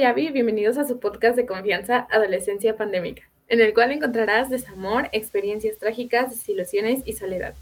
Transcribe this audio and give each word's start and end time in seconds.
soy 0.00 0.32
bienvenidos 0.32 0.78
a 0.78 0.84
su 0.84 0.98
podcast 0.98 1.36
de 1.36 1.44
confianza 1.44 2.08
Adolescencia 2.10 2.74
Pandémica, 2.74 3.22
en 3.48 3.60
el 3.60 3.74
cual 3.74 3.92
encontrarás 3.92 4.48
desamor, 4.48 5.10
experiencias 5.12 5.76
trágicas, 5.76 6.30
desilusiones 6.30 7.02
y 7.04 7.12
soledad. 7.12 7.54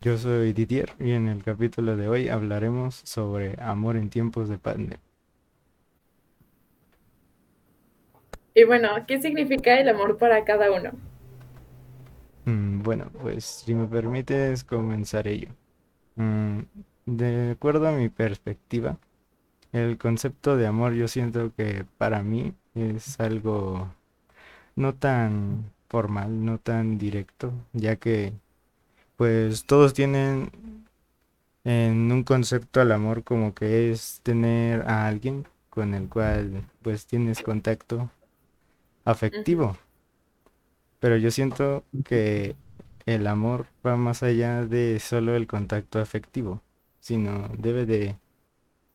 Yo 0.00 0.16
soy 0.16 0.54
Didier 0.54 0.92
y 0.98 1.12
en 1.12 1.28
el 1.28 1.44
capítulo 1.44 1.94
de 1.94 2.08
hoy 2.08 2.28
hablaremos 2.30 3.02
sobre 3.04 3.54
amor 3.60 3.96
en 3.96 4.08
tiempos 4.08 4.48
de 4.48 4.56
pandemia. 4.56 4.98
Y 8.54 8.64
bueno, 8.64 8.88
¿qué 9.06 9.20
significa 9.20 9.78
el 9.78 9.90
amor 9.90 10.16
para 10.16 10.42
cada 10.44 10.72
uno? 10.72 10.92
Mm, 12.46 12.82
bueno, 12.82 13.10
pues 13.20 13.44
si 13.44 13.74
me 13.74 13.86
permites 13.86 14.64
comenzaré 14.64 15.40
yo. 15.40 15.48
Mm, 16.14 16.60
de 17.04 17.50
acuerdo 17.50 17.88
a 17.88 17.92
mi 17.92 18.08
perspectiva, 18.08 18.98
el 19.76 19.98
concepto 19.98 20.56
de 20.56 20.66
amor 20.66 20.94
yo 20.94 21.08
siento 21.08 21.52
que 21.56 21.84
para 21.98 22.22
mí 22.22 22.54
es 22.74 23.20
algo 23.20 23.88
no 24.76 24.94
tan 24.94 25.72
formal, 25.88 26.44
no 26.44 26.58
tan 26.58 26.98
directo, 26.98 27.52
ya 27.72 27.96
que 27.96 28.32
pues 29.16 29.66
todos 29.66 29.94
tienen 29.94 30.50
en 31.64 32.12
un 32.12 32.22
concepto 32.24 32.80
al 32.80 32.92
amor 32.92 33.24
como 33.24 33.54
que 33.54 33.90
es 33.90 34.20
tener 34.22 34.82
a 34.88 35.06
alguien 35.08 35.46
con 35.70 35.94
el 35.94 36.08
cual 36.08 36.64
pues 36.82 37.06
tienes 37.06 37.42
contacto 37.42 38.10
afectivo. 39.04 39.76
Pero 41.00 41.16
yo 41.16 41.30
siento 41.30 41.84
que 42.04 42.56
el 43.06 43.26
amor 43.26 43.66
va 43.86 43.96
más 43.96 44.22
allá 44.22 44.64
de 44.66 44.98
solo 45.00 45.36
el 45.36 45.46
contacto 45.46 46.00
afectivo, 46.00 46.62
sino 47.00 47.48
debe 47.58 47.86
de 47.86 48.16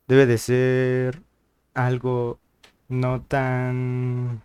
debe 0.08 0.26
de 0.26 0.38
ser 0.38 1.22
algo 1.74 2.38
no 2.88 3.22
tan 3.22 4.42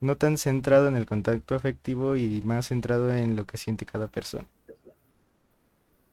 no 0.00 0.16
tan 0.16 0.36
centrado 0.38 0.88
en 0.88 0.96
el 0.96 1.06
contacto 1.06 1.54
afectivo 1.54 2.16
y 2.16 2.42
más 2.42 2.68
centrado 2.68 3.14
en 3.14 3.36
lo 3.36 3.46
que 3.46 3.56
siente 3.56 3.86
cada 3.86 4.08
persona. 4.08 4.46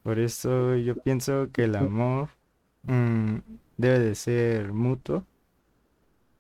Por 0.04 0.18
eso 0.20 0.76
yo 0.78 0.96
pienso 0.96 1.50
que 1.52 1.66
el 1.66 1.76
amor 1.76 2.30
mm, 2.84 3.38
debe 3.78 4.00
de 4.00 4.16
ser 4.16 4.74
mutuo, 4.74 5.26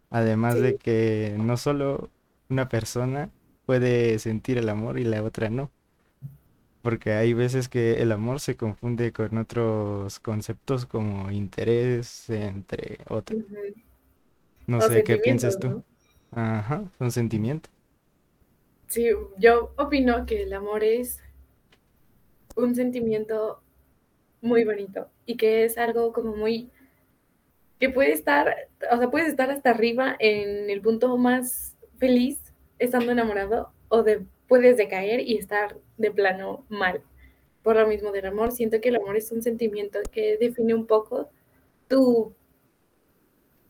además 0.09 0.55
de 0.55 0.77
que 0.77 1.35
no 1.38 1.57
solo 1.57 2.09
una 2.49 2.69
persona 2.69 3.29
puede 3.66 4.17
sentir 4.19 4.57
el 4.57 4.69
amor 4.69 4.97
y 4.99 5.03
la 5.03 5.22
otra 5.23 5.49
no 5.49 5.72
porque 6.81 7.13
hay 7.13 7.33
veces 7.33 7.69
que 7.69 8.01
el 8.01 8.11
amor 8.11 8.39
se 8.39 8.55
confunde 8.55 9.11
con 9.11 9.37
otros 9.37 10.19
conceptos 10.19 10.85
como 10.85 11.31
interés, 11.31 12.29
entre 12.29 12.99
otros. 13.07 13.43
No 14.67 14.81
sé 14.81 15.03
qué 15.03 15.17
piensas 15.17 15.59
tú. 15.59 15.83
Ajá, 16.31 16.83
son 16.97 17.11
sentimientos. 17.11 17.71
Sí, 18.88 19.07
yo 19.38 19.73
opino 19.77 20.25
que 20.25 20.43
el 20.43 20.53
amor 20.53 20.83
es 20.83 21.19
un 22.55 22.75
sentimiento 22.75 23.61
muy 24.41 24.66
bonito 24.66 25.09
y 25.25 25.38
que 25.38 25.63
es 25.63 25.77
algo 25.77 26.11
como 26.11 26.35
muy 26.35 26.69
que 27.79 27.89
puede 27.89 28.11
estar, 28.11 28.53
o 28.91 28.97
sea, 28.97 29.09
puedes 29.09 29.27
estar 29.27 29.49
hasta 29.49 29.71
arriba 29.71 30.16
en 30.19 30.69
el 30.69 30.81
punto 30.81 31.17
más 31.17 31.75
feliz 31.97 32.53
estando 32.77 33.11
enamorado 33.11 33.71
o 33.89 34.03
de 34.03 34.25
puedes 34.52 34.75
decaer 34.75 35.21
y 35.21 35.38
estar 35.38 35.77
de 35.95 36.11
plano 36.11 36.66
mal. 36.67 37.02
Por 37.63 37.77
lo 37.77 37.88
mismo 37.88 38.11
del 38.11 38.25
amor, 38.25 38.52
siento 38.52 38.81
que 38.81 38.89
el 38.89 38.97
amor 38.97 39.16
es 39.16 39.31
un 39.31 39.41
sentimiento 39.41 39.99
que 40.11 40.35
define 40.35 40.73
un 40.73 40.88
poco 40.88 41.30
tu, 41.88 42.35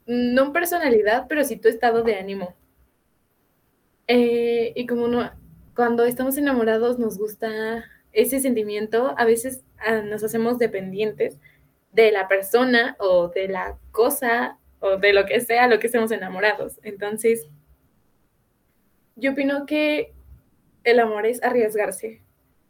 no 0.07 0.51
personalidad, 0.51 1.27
pero 1.29 1.43
sí 1.43 1.57
tu 1.57 1.67
estado 1.67 2.01
de 2.01 2.15
ánimo. 2.15 2.55
Eh, 4.07 4.73
y 4.75 4.87
como 4.87 5.07
no, 5.07 5.29
cuando 5.75 6.03
estamos 6.03 6.35
enamorados 6.39 6.97
nos 6.97 7.19
gusta 7.19 7.85
ese 8.11 8.39
sentimiento, 8.39 9.13
a 9.19 9.25
veces 9.25 9.63
ah, 9.77 10.01
nos 10.01 10.23
hacemos 10.23 10.57
dependientes 10.57 11.37
de 11.91 12.11
la 12.11 12.27
persona 12.27 12.95
o 12.97 13.27
de 13.27 13.49
la 13.49 13.77
cosa 13.91 14.57
o 14.79 14.97
de 14.97 15.13
lo 15.13 15.27
que 15.27 15.41
sea 15.41 15.67
lo 15.67 15.77
que 15.77 15.85
estemos 15.85 16.09
enamorados. 16.09 16.79
Entonces, 16.81 17.47
yo 19.15 19.33
opino 19.33 19.67
que 19.67 20.15
el 20.83 20.99
amor 20.99 21.25
es 21.25 21.43
arriesgarse, 21.43 22.21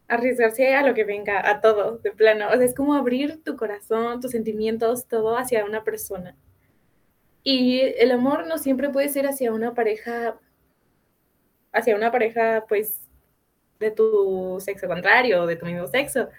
arriesgarse 0.07 0.75
a 0.75 0.85
lo 0.85 0.93
que 0.93 1.03
venga, 1.03 1.47
a 1.49 1.61
todo, 1.61 1.97
de 1.99 2.11
plano. 2.11 2.47
O 2.49 2.55
sea, 2.55 2.63
es 2.65 2.75
como 2.75 2.93
abrir 2.95 3.43
tu 3.43 3.55
corazón, 3.55 4.19
tus 4.21 4.31
sentimientos, 4.31 5.07
todo 5.07 5.37
hacia 5.37 5.65
una 5.65 5.83
persona. 5.83 6.35
Y 7.43 7.79
el 7.79 8.11
amor 8.11 8.47
no 8.47 8.57
siempre 8.57 8.89
puede 8.89 9.09
ser 9.09 9.25
hacia 9.25 9.51
una 9.51 9.73
pareja, 9.73 10.39
hacia 11.71 11.95
una 11.95 12.11
pareja, 12.11 12.65
pues, 12.67 12.99
de 13.79 13.91
tu 13.91 14.57
sexo 14.59 14.87
contrario, 14.87 15.45
de 15.47 15.55
tu 15.55 15.65
mismo 15.65 15.87
sexo. 15.87 16.29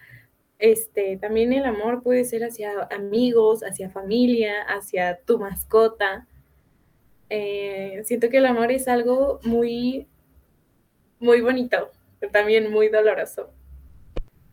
Este, 0.59 1.17
también 1.17 1.53
el 1.53 1.65
amor 1.65 2.05
puede 2.05 2.25
ser 2.25 2.45
hacia 2.45 2.85
amigos, 2.91 3.63
hacia 3.65 3.91
familia, 3.91 4.63
hacia 4.63 5.19
tu 5.25 5.39
mascota. 5.41 6.29
Eh, 7.31 8.03
siento 8.05 8.29
que 8.29 8.37
el 8.39 8.47
amor 8.47 8.71
es 8.71 8.87
algo 8.87 9.41
muy 9.43 10.07
muy 11.23 11.41
bonito, 11.41 11.91
pero 12.21 12.31
también 12.33 12.71
muy 12.71 12.89
doloroso. 12.89 13.51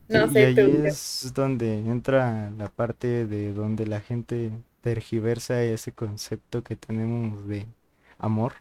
No 0.08 0.30
sé, 0.30 0.54
y 0.54 0.60
ahí 0.60 0.82
es 0.86 1.32
donde 1.36 1.80
entra 1.80 2.50
la 2.58 2.70
parte 2.70 3.26
de 3.26 3.54
donde 3.54 3.86
la 3.86 4.00
gente 4.00 4.52
tergiversa 4.82 5.62
ese 5.62 5.92
concepto 5.92 6.64
que 6.64 6.76
tenemos 6.76 7.48
de 7.48 7.66
amor, 8.18 8.54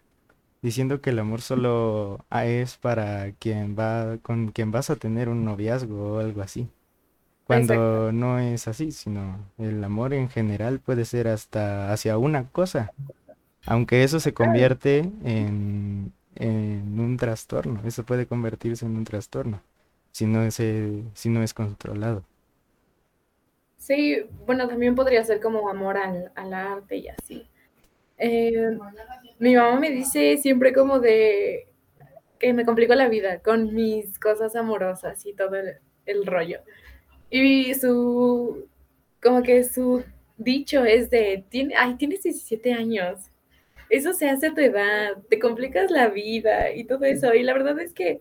diciendo 0.61 1.01
que 1.01 1.11
el 1.11 1.19
amor 1.19 1.41
solo 1.41 2.25
es 2.31 2.77
para 2.77 3.33
quien 3.33 3.77
va 3.79 4.19
con 4.19 4.49
quien 4.49 4.73
vas 4.73 4.91
a 4.91 4.97
tener 4.97 5.29
un 5.29 5.45
noviazgo 5.45 6.15
o 6.15 6.19
algo 6.19 6.43
así. 6.43 6.69
Cuando 7.45 8.13
no 8.13 8.39
es 8.39 8.69
así, 8.69 8.93
sino 8.93 9.39
el 9.57 9.83
amor 9.83 10.13
en 10.13 10.29
general 10.29 10.81
puede 10.81 11.07
ser 11.07 11.29
hasta 11.29 11.93
hacia 11.93 12.19
una 12.19 12.49
cosa, 12.49 12.93
aunque 13.65 14.05
eso 14.05 14.21
se 14.21 14.35
convierte 14.35 15.11
en 15.25 16.13
en 16.39 16.99
un 16.99 17.17
trastorno. 17.17 17.83
Eso 17.85 18.05
puede 18.05 18.27
convertirse 18.27 18.87
en 18.87 18.97
un 18.97 19.05
trastorno 19.05 19.61
si 20.13 20.27
no 20.27 20.43
es, 20.43 20.59
eh, 20.61 21.05
si 21.15 21.29
no 21.29 21.43
es 21.43 21.55
controlado. 21.55 22.25
Sí, 23.77 24.21
bueno, 24.47 24.67
también 24.69 24.97
podría 24.97 25.23
ser 25.23 25.41
como 25.41 25.69
amor 25.69 25.97
al, 25.97 26.53
arte 26.53 26.97
y 26.97 27.09
así. 27.09 27.47
Eh, 28.19 28.77
mi 29.39 29.55
mamá 29.55 29.79
me 29.79 29.91
dice 29.91 30.37
siempre 30.39 30.73
como 30.73 30.99
de 30.99 31.69
que 32.41 32.53
me 32.53 32.65
complico 32.65 32.95
la 32.97 33.09
vida 33.09 33.39
con 33.41 33.73
mis 33.75 34.19
cosas 34.19 34.57
amorosas 34.57 35.25
y 35.25 35.33
todo 35.35 35.55
el, 36.05 36.27
rollo. 36.27 36.61
Y 37.31 37.75
su, 37.75 38.67
como 39.23 39.43
que 39.45 39.63
su 39.63 40.03
dicho 40.37 40.85
es 40.85 41.11
de, 41.11 41.45
tiene, 41.49 41.77
ay, 41.77 41.95
tienes 41.95 42.23
17 42.25 42.73
años, 42.73 43.31
eso 43.91 44.13
se 44.13 44.29
hace 44.29 44.49
a 44.49 44.55
tu 44.55 44.61
edad, 44.61 45.17
te 45.29 45.39
complicas 45.39 45.91
la 45.91 46.09
vida 46.09 46.73
y 46.73 46.85
todo 46.85 47.05
eso. 47.05 47.35
Y 47.35 47.43
la 47.43 47.55
verdad 47.55 47.79
es 47.81 47.93
que, 47.93 48.21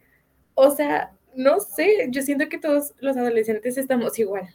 o 0.55 0.71
sea, 0.71 1.13
no 1.35 1.59
sé, 1.59 2.07
yo 2.09 2.21
siento 2.21 2.49
que 2.49 2.57
todos 2.57 2.93
los 2.99 3.17
adolescentes 3.17 3.77
estamos 3.77 4.17
igual. 4.19 4.47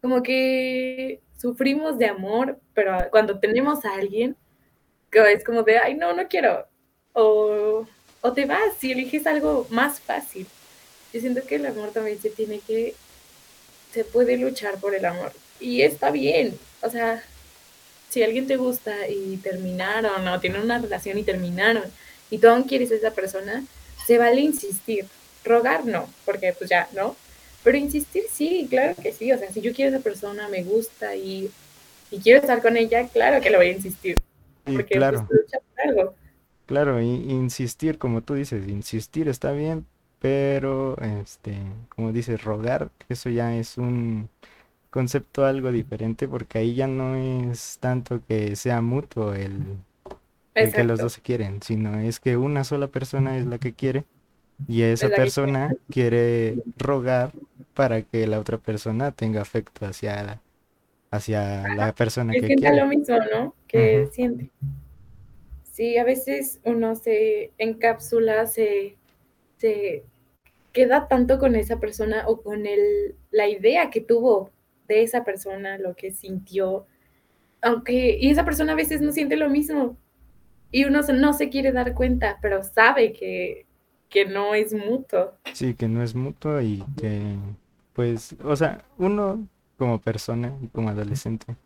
Como 0.00 0.22
que 0.22 1.20
sufrimos 1.36 1.98
de 1.98 2.06
amor, 2.06 2.60
pero 2.74 2.96
cuando 3.10 3.40
tenemos 3.40 3.84
a 3.84 3.94
alguien, 3.94 4.36
que 5.10 5.32
es 5.32 5.44
como 5.44 5.62
de, 5.62 5.78
ay, 5.78 5.94
no, 5.94 6.12
no 6.12 6.28
quiero. 6.28 6.66
O, 7.14 7.86
o 8.20 8.32
te 8.32 8.46
vas 8.46 8.82
y 8.82 8.92
eliges 8.92 9.26
algo 9.26 9.66
más 9.70 10.00
fácil. 10.00 10.46
Yo 11.12 11.20
siento 11.20 11.42
que 11.46 11.56
el 11.56 11.66
amor 11.66 11.90
también 11.90 12.18
se 12.20 12.30
tiene 12.30 12.60
que, 12.60 12.94
se 13.92 14.04
puede 14.04 14.36
luchar 14.36 14.78
por 14.78 14.94
el 14.94 15.04
amor. 15.04 15.32
Y 15.60 15.82
está 15.82 16.10
bien, 16.10 16.56
o 16.82 16.90
sea, 16.90 17.24
si 18.08 18.22
alguien 18.22 18.46
te 18.46 18.56
gusta 18.56 19.08
y 19.08 19.36
terminaron 19.38 20.26
o 20.26 20.40
tienen 20.40 20.62
una 20.62 20.78
relación 20.78 21.18
y 21.18 21.22
terminaron 21.22 21.84
y 22.30 22.38
tú 22.38 22.48
aún 22.48 22.64
quieres 22.64 22.90
a 22.92 22.96
esa 22.96 23.12
persona, 23.12 23.64
se 24.06 24.18
vale 24.18 24.40
insistir. 24.40 25.06
Rogar 25.44 25.86
no, 25.86 26.08
porque 26.24 26.54
pues 26.58 26.68
ya, 26.68 26.88
¿no? 26.94 27.16
Pero 27.62 27.78
insistir 27.78 28.24
sí, 28.30 28.66
claro 28.68 28.94
que 29.00 29.12
sí. 29.12 29.32
O 29.32 29.38
sea, 29.38 29.50
si 29.50 29.60
yo 29.60 29.72
quiero 29.72 29.92
a 29.92 29.96
esa 29.96 30.04
persona, 30.04 30.48
me 30.48 30.62
gusta 30.62 31.14
y, 31.16 31.50
quiero 32.22 32.40
estar 32.40 32.62
con 32.62 32.76
ella, 32.76 33.08
claro 33.08 33.40
que 33.40 33.50
le 33.50 33.56
voy 33.56 33.66
a 33.66 33.72
insistir. 33.72 34.20
Porque 34.64 34.96
claro. 34.96 35.26
Pues, 35.28 35.40
algo. 35.86 36.14
Claro, 36.66 37.00
y, 37.00 37.06
insistir, 37.06 37.98
como 37.98 38.22
tú 38.22 38.34
dices, 38.34 38.68
insistir 38.68 39.28
está 39.28 39.52
bien, 39.52 39.86
pero 40.18 40.96
este, 41.20 41.56
como 41.88 42.12
dices, 42.12 42.42
rogar, 42.42 42.90
eso 43.08 43.30
ya 43.30 43.56
es 43.56 43.78
un 43.78 44.28
concepto 44.90 45.44
algo 45.44 45.70
diferente 45.70 46.28
porque 46.28 46.58
ahí 46.58 46.74
ya 46.74 46.86
no 46.86 47.16
es 47.16 47.78
tanto 47.80 48.20
que 48.26 48.56
sea 48.56 48.80
mutuo 48.80 49.34
el, 49.34 49.62
que 50.54 50.84
los 50.84 50.98
dos 50.98 51.12
se 51.14 51.20
quieren, 51.20 51.62
sino 51.62 51.98
es 51.98 52.20
que 52.20 52.36
una 52.36 52.64
sola 52.64 52.88
persona 52.88 53.36
es 53.38 53.46
la 53.46 53.58
que 53.58 53.72
quiere 53.72 54.04
y 54.66 54.82
esa 54.82 55.08
persona 55.08 55.74
quiere 55.90 56.56
rogar 56.76 57.32
para 57.74 58.02
que 58.02 58.26
la 58.26 58.40
otra 58.40 58.58
persona 58.58 59.12
tenga 59.12 59.40
afecto 59.40 59.86
hacia, 59.86 60.40
hacia 61.10 61.74
la 61.74 61.94
persona 61.94 62.32
que, 62.32 62.56
quiere. 62.56 62.76
lo 62.76 62.86
mismo, 62.86 63.16
¿no? 63.32 63.54
Que 63.68 64.08
siente. 64.10 64.50
Sí, 65.62 65.96
a 65.96 66.02
veces 66.02 66.58
uno 66.64 66.96
se 66.96 67.52
encapsula, 67.58 68.46
se, 68.46 68.96
se 69.58 70.02
queda 70.72 71.06
tanto 71.06 71.38
con 71.38 71.54
esa 71.54 71.78
persona 71.78 72.24
o 72.26 72.40
con 72.42 72.66
el, 72.66 73.14
la 73.30 73.48
idea 73.48 73.90
que 73.90 74.00
tuvo 74.00 74.50
de 74.88 75.02
esa 75.02 75.24
persona, 75.24 75.78
lo 75.78 75.94
que 75.94 76.10
sintió, 76.10 76.86
aunque, 77.62 78.18
y 78.20 78.30
esa 78.30 78.44
persona 78.44 78.72
a 78.72 78.76
veces 78.76 79.00
no 79.00 79.12
siente 79.12 79.36
lo 79.36 79.48
mismo 79.48 79.96
y 80.70 80.84
uno 80.84 81.00
no 81.02 81.32
se 81.32 81.48
quiere 81.48 81.72
dar 81.72 81.94
cuenta, 81.94 82.38
pero 82.40 82.62
sabe 82.62 83.12
que, 83.12 83.66
que 84.08 84.26
no 84.26 84.54
es 84.54 84.72
mutuo. 84.72 85.34
Sí, 85.52 85.74
que 85.74 85.88
no 85.88 86.02
es 86.02 86.14
mutuo 86.14 86.60
y 86.60 86.84
que, 87.00 87.36
pues, 87.92 88.36
o 88.44 88.56
sea, 88.56 88.84
uno 88.98 89.46
como 89.76 90.00
persona 90.00 90.52
y 90.62 90.68
como 90.68 90.88
adolescente 90.88 91.56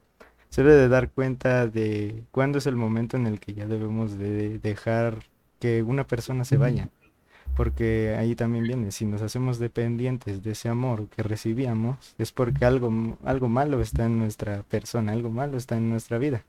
se 0.53 0.63
debe 0.63 0.77
de 0.77 0.89
dar 0.89 1.11
cuenta 1.11 1.67
de 1.67 2.25
cuándo 2.31 2.59
es 2.59 2.67
el 2.67 2.77
momento 2.77 3.17
en 3.17 3.27
el 3.27 3.41
que 3.41 3.55
ya 3.55 3.67
debemos 3.67 4.19
de 4.19 4.59
dejar 4.59 5.23
que 5.59 5.83
una 5.83 6.07
persona 6.07 6.45
se 6.45 6.59
vaya. 6.59 6.91
Porque 7.57 8.15
ahí 8.19 8.35
también 8.35 8.65
viene, 8.65 8.93
si 8.93 9.05
nos 9.05 9.21
hacemos 9.21 9.59
dependientes 9.59 10.43
de 10.43 10.53
ese 10.53 10.69
amor 10.69 11.09
que 11.09 11.23
recibíamos, 11.23 12.15
es 12.19 12.33
porque 12.33 12.65
algo, 12.65 12.91
algo 13.25 13.49
malo 13.49 13.81
está 13.81 14.07
en 14.07 14.19
nuestra 14.19 14.63
persona, 14.63 15.13
algo 15.13 15.29
malo 15.31 15.59
está 15.59 15.77
en 15.77 15.91
nuestra 15.91 16.19
vida. 16.19 16.45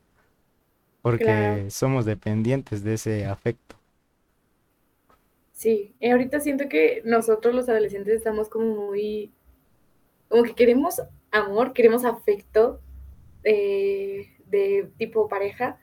Porque 1.02 1.66
somos 1.70 2.06
dependientes 2.06 2.84
de 2.84 2.94
ese 2.94 3.26
afecto. 3.26 3.76
Sí, 5.52 5.94
y 6.00 6.10
ahorita 6.10 6.40
siento 6.40 6.68
que 6.70 7.02
nosotros 7.06 7.54
los 7.54 7.70
adolescentes 7.70 8.16
estamos 8.16 8.50
como 8.50 8.88
muy, 8.88 9.32
como 10.30 10.44
que 10.44 10.56
queremos 10.56 11.02
amor, 11.32 11.74
queremos 11.74 12.06
afecto 12.06 12.82
eh, 13.44 14.30
de 14.48 14.90
tipo 14.98 15.28
pareja, 15.28 15.80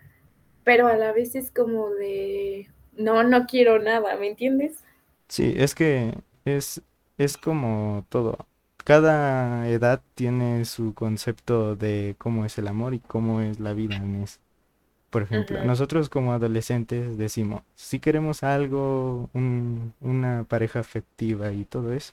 pero 0.65 0.87
a 0.87 0.97
la 0.97 1.13
vez 1.13 1.35
es 1.35 1.51
como 1.51 1.91
de, 1.91 2.69
no, 2.97 3.23
no 3.23 3.47
quiero 3.47 3.79
nada, 3.79 4.17
¿me 4.17 4.29
entiendes? 4.29 4.85
Sí, 5.31 5.55
es 5.57 5.75
que 5.75 6.19
es, 6.45 6.83
es 7.17 7.37
como 7.37 8.05
todo. 8.09 8.47
Cada 8.85 9.69
edad 9.69 10.03
tiene 10.17 10.65
su 10.65 10.93
concepto 10.95 11.77
de 11.77 12.17
cómo 12.19 12.45
es 12.45 12.59
el 12.59 12.67
amor 12.67 12.95
y 12.95 12.99
cómo 12.99 13.41
es 13.41 13.61
la 13.61 13.73
vida 13.73 13.97
en 13.97 14.17
eso. 14.17 14.41
Por 15.11 15.23
ejemplo, 15.23 15.65
nosotros 15.65 16.09
como 16.09 16.33
adolescentes 16.33 17.17
decimos, 17.19 17.63
si 17.77 18.01
queremos 18.01 18.43
algo, 18.43 19.31
una 20.01 20.45
pareja 20.49 20.81
afectiva 20.81 21.53
y 21.53 21.65
todo 21.65 21.93
eso, 21.93 22.13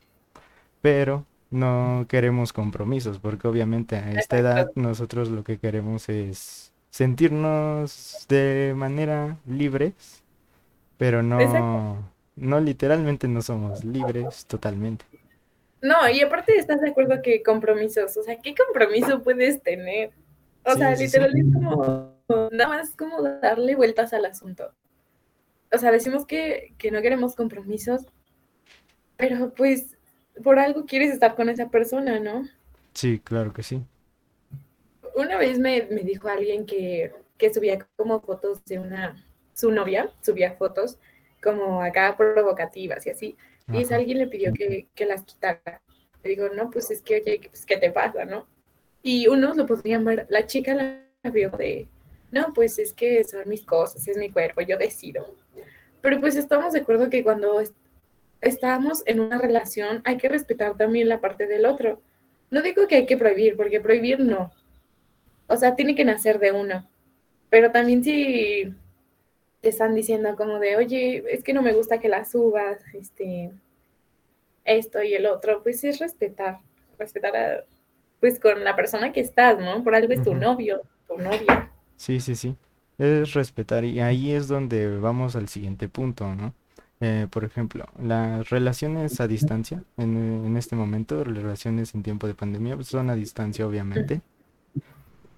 pero 0.82 1.26
no 1.52 2.06
queremos 2.10 2.54
compromisos, 2.54 3.20
porque 3.20 3.48
obviamente 3.48 3.98
a 3.98 4.12
esta 4.14 4.38
edad 4.38 4.72
nosotros 4.76 5.30
lo 5.30 5.44
que 5.44 5.60
queremos 5.60 6.10
es 6.10 6.74
sentirnos 6.92 8.26
de 8.30 8.74
manera 8.76 9.38
libres, 9.48 10.24
pero 10.98 11.24
no, 11.24 11.98
no 12.38 12.60
literalmente 12.60 13.28
no 13.28 13.42
somos 13.42 13.84
libres 13.84 14.46
totalmente. 14.46 15.06
No, 15.82 16.10
y 16.10 16.22
aparte 16.22 16.56
estás 16.56 16.80
de 16.82 16.90
acuerdo 16.90 17.22
que 17.22 17.44
compromisos, 17.44 18.16
o 18.16 18.24
sea, 18.24 18.40
¿qué 18.40 18.56
compromiso 18.56 19.22
puedes 19.22 19.62
tener? 19.62 20.12
O 20.64 20.74
sea, 20.74 20.96
literalmente 20.96 21.58
es 21.58 21.66
como, 21.66 22.14
nada 22.52 22.70
más 22.70 22.92
como 22.96 23.22
darle 23.22 23.76
vueltas 23.76 24.14
al 24.14 24.26
asunto. 24.26 24.72
O 25.74 25.78
sea, 25.78 25.92
decimos 25.92 26.26
que, 26.26 26.74
que 26.78 26.92
no 26.92 27.02
queremos 27.02 27.36
compromisos, 27.36 28.06
pero 29.18 29.54
pues 29.54 29.98
por 30.44 30.60
algo 30.60 30.86
quieres 30.86 31.12
estar 31.12 31.36
con 31.36 31.50
esa 31.50 31.70
persona, 31.70 32.20
¿no? 32.20 32.48
Sí, 32.94 33.20
claro 33.20 33.54
que 33.54 33.64
sí. 33.64 33.84
Una 35.16 35.38
vez 35.38 35.60
me, 35.60 35.82
dijo 35.82 36.28
alguien 36.28 36.66
que, 36.66 37.14
subía 37.54 37.80
como 37.96 38.22
fotos 38.22 38.64
de 38.66 38.80
una, 38.80 39.16
su 39.54 39.72
novia, 39.72 40.12
subía 40.22 40.54
fotos 40.54 40.98
como 41.48 41.82
acá 41.82 42.16
provocativas 42.18 43.06
y 43.06 43.10
así. 43.10 43.38
Y 43.72 43.82
esa 43.82 43.96
alguien 43.96 44.18
le 44.18 44.28
pidió 44.28 44.52
que, 44.54 44.88
las 45.06 45.24
quitara. 45.24 45.82
Le 46.24 46.30
digo, 46.30 46.50
no, 46.50 46.70
pues 46.70 46.92
es 46.92 47.02
que, 47.02 47.22
oye, 47.22 47.42
pues, 47.50 47.66
¿qué 47.66 47.78
te 47.78 47.92
pasa, 47.92 48.26
no? 48.26 48.48
Y 49.02 49.28
unos 49.28 49.56
lo 49.56 49.66
podrían 49.66 50.04
ver, 50.04 50.26
la 50.30 50.46
chica 50.46 50.74
la 50.76 51.02
vio 51.32 51.50
de, 51.52 51.88
no, 52.32 52.54
pues 52.54 52.80
es 52.80 52.94
que 52.94 53.24
son 53.24 53.48
mis 53.48 53.64
cosas, 53.64 54.06
es 54.08 54.18
mi 54.18 54.30
cuerpo, 54.30 54.62
yo 54.62 54.78
decido. 54.78 55.36
Pero 56.02 56.20
pues 56.20 56.36
estamos 56.36 56.74
de 56.74 56.82
acuerdo 56.82 57.10
que 57.10 57.24
cuando 57.24 57.62
estamos 58.42 59.04
en 59.06 59.20
una 59.20 59.38
relación, 59.38 60.02
hay 60.04 60.18
que 60.18 60.30
respetar 60.30 60.76
también 60.76 61.08
la 61.08 61.22
parte 61.22 61.48
del 61.48 61.66
otro. 61.66 62.02
No 62.50 62.62
digo 62.62 62.88
que 62.88 62.96
hay 62.96 63.06
que 63.06 63.18
prohibir, 63.18 63.56
porque 63.56 63.80
prohibir 63.80 64.20
no. 64.20 64.52
O 65.48 65.56
sea, 65.56 65.76
tiene 65.76 65.96
que 65.96 66.06
nacer 66.06 66.40
de 66.40 66.52
uno. 66.52 66.90
Pero 67.50 67.72
también 67.72 68.04
si 68.04 68.74
están 69.62 69.96
diciendo 69.96 70.36
como 70.36 70.60
de, 70.60 70.76
oye, 70.76 71.24
es 71.30 71.44
que 71.44 71.54
no 71.54 71.62
me 71.62 71.74
gusta 71.74 72.00
que 72.00 72.10
la 72.10 72.26
subas, 72.26 72.80
este, 72.94 73.52
esto 74.66 75.02
y 75.02 75.14
el 75.14 75.26
otro, 75.26 75.64
pues 75.64 75.84
es 75.84 76.00
respetar, 76.00 76.60
respetar 77.00 77.36
a, 77.36 77.64
pues 78.20 78.40
con 78.40 78.64
la 78.64 78.76
persona 78.76 79.12
que 79.12 79.22
estás, 79.22 79.60
¿no? 79.60 79.84
Por 79.84 79.96
algo 79.96 80.14
es 80.14 80.24
tu 80.24 80.36
novio, 80.36 80.82
tu 81.08 81.18
novia. 81.18 81.72
Sí, 81.96 82.20
sí, 82.20 82.36
sí. 82.36 82.56
Es 82.98 83.34
respetar 83.34 83.86
y 83.86 84.00
ahí 84.00 84.32
es 84.32 84.48
donde 84.48 84.98
vamos 84.98 85.36
al 85.36 85.48
siguiente 85.48 85.88
punto, 85.88 86.34
¿no? 86.34 86.54
Eh, 87.00 87.28
por 87.30 87.44
ejemplo, 87.44 87.86
las 88.02 88.50
relaciones 88.50 89.22
a 89.22 89.28
distancia, 89.28 89.84
en, 89.98 90.58
este 90.58 90.76
momento, 90.76 91.24
relaciones 91.24 91.94
en 91.94 92.02
tiempo 92.02 92.26
de 92.26 92.34
pandemia, 92.34 92.76
pues, 92.76 92.88
son 92.88 93.12
a 93.12 93.16
distancia, 93.16 93.68
obviamente. 93.68 94.22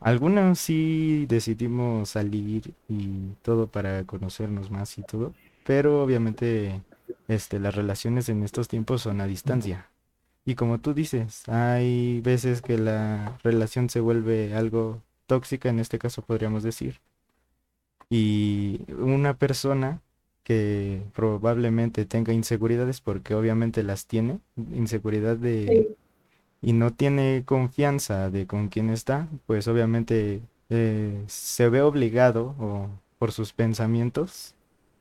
Algunos 0.01 0.59
sí 0.59 1.25
decidimos 1.27 2.09
salir 2.09 2.73
y 2.87 3.33
todo 3.41 3.67
para 3.67 4.03
conocernos 4.05 4.71
más 4.71 4.97
y 4.97 5.03
todo, 5.03 5.33
pero 5.65 6.01
obviamente 6.03 6.81
este, 7.27 7.59
las 7.59 7.75
relaciones 7.75 8.29
en 8.29 8.43
estos 8.43 8.67
tiempos 8.67 9.01
son 9.01 9.21
a 9.21 9.27
distancia. 9.27 9.89
Y 10.45 10.55
como 10.55 10.79
tú 10.79 10.93
dices, 10.93 11.47
hay 11.47 12.21
veces 12.21 12.61
que 12.61 12.77
la 12.77 13.37
relación 13.43 13.89
se 13.89 13.99
vuelve 13.99 14.55
algo 14.55 15.01
tóxica, 15.27 15.69
en 15.69 15.79
este 15.79 15.99
caso 15.99 16.21
podríamos 16.21 16.63
decir. 16.63 16.99
Y 18.09 18.81
una 18.97 19.35
persona 19.35 20.01
que 20.43 21.03
probablemente 21.13 22.05
tenga 22.05 22.33
inseguridades 22.33 23.01
porque 23.01 23.35
obviamente 23.35 23.83
las 23.83 24.07
tiene, 24.07 24.39
inseguridad 24.73 25.37
de 25.37 25.95
y 26.61 26.73
no 26.73 26.91
tiene 26.93 27.43
confianza 27.45 28.29
de 28.29 28.47
con 28.47 28.69
quién 28.69 28.89
está, 28.89 29.27
pues 29.47 29.67
obviamente 29.67 30.41
eh, 30.69 31.23
se 31.27 31.69
ve 31.69 31.81
obligado 31.81 32.55
o 32.59 32.89
por 33.17 33.31
sus 33.31 33.53
pensamientos 33.53 34.55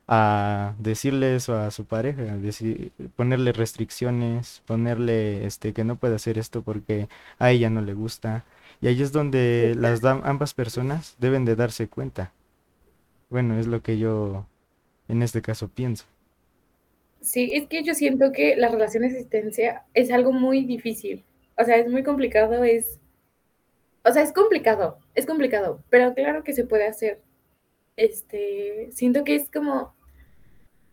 a 0.07 0.73
decirle 0.79 1.35
eso 1.35 1.55
a 1.55 1.71
su 1.71 1.85
pareja, 1.85 2.23
decir, 2.37 2.91
ponerle 3.15 3.51
restricciones, 3.51 4.63
ponerle 4.65 5.45
este 5.45 5.73
que 5.73 5.83
no 5.83 5.97
puede 5.97 6.15
hacer 6.15 6.39
esto 6.39 6.63
porque 6.63 7.07
a 7.37 7.51
ella 7.51 7.69
no 7.69 7.81
le 7.81 7.93
gusta. 7.93 8.43
Y 8.81 8.87
ahí 8.87 9.01
es 9.01 9.11
donde 9.11 9.75
las 9.77 10.03
ambas 10.03 10.53
personas 10.53 11.15
deben 11.19 11.45
de 11.45 11.55
darse 11.55 11.87
cuenta. 11.87 12.33
Bueno, 13.29 13.59
es 13.59 13.67
lo 13.67 13.83
que 13.83 13.99
yo 13.99 14.45
en 15.07 15.21
este 15.21 15.41
caso 15.41 15.67
pienso. 15.67 16.05
Sí, 17.21 17.51
es 17.53 17.67
que 17.67 17.83
yo 17.83 17.93
siento 17.93 18.31
que 18.31 18.55
la 18.55 18.69
relación 18.69 19.01
de 19.03 19.09
existencia 19.09 19.83
es 19.93 20.09
algo 20.11 20.31
muy 20.31 20.65
difícil. 20.65 21.23
O 21.59 21.63
sea, 21.65 21.77
es 21.77 21.87
muy 21.87 22.03
complicado, 22.03 22.63
es... 22.63 22.99
O 24.05 24.11
sea, 24.11 24.23
es 24.23 24.31
complicado, 24.31 24.97
es 25.13 25.25
complicado, 25.25 25.83
pero 25.89 26.13
claro 26.13 26.43
que 26.43 26.53
se 26.53 26.63
puede 26.63 26.87
hacer. 26.87 27.21
Este, 27.97 28.89
siento 28.91 29.25
que 29.25 29.35
es 29.35 29.51
como 29.51 29.93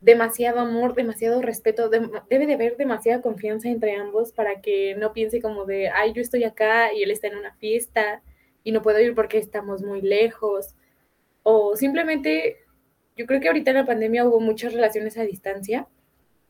demasiado 0.01 0.59
amor, 0.61 0.95
demasiado 0.95 1.41
respeto, 1.41 1.89
debe 1.89 2.47
de 2.47 2.55
haber 2.55 2.77
demasiada 2.77 3.23
confianza 3.23 3.69
entre 3.69 3.95
ambos 3.95 4.33
para 4.33 4.61
que 4.61 4.97
no 4.97 5.13
piense 5.13 5.41
como 5.41 5.65
de, 5.65 5.89
ay, 5.89 6.13
yo 6.13 6.21
estoy 6.21 6.45
acá 6.45 6.93
y 6.93 7.03
él 7.03 7.11
está 7.11 7.29
en 7.29 7.37
una 7.37 7.55
fiesta 7.55 8.23
y 8.65 8.73
no 8.73 8.83
puedo 8.83 9.01
ir 9.01 9.15
porque 9.15 9.39
estamos 9.39 9.83
muy 9.83 10.03
lejos. 10.03 10.75
O 11.45 11.77
simplemente 11.77 12.59
yo 13.17 13.27
creo 13.27 13.41
que 13.41 13.49
ahorita 13.49 13.71
en 13.71 13.77
la 13.77 13.87
pandemia 13.87 14.27
hubo 14.27 14.41
muchas 14.41 14.73
relaciones 14.75 15.17
a 15.17 15.23
distancia, 15.23 15.89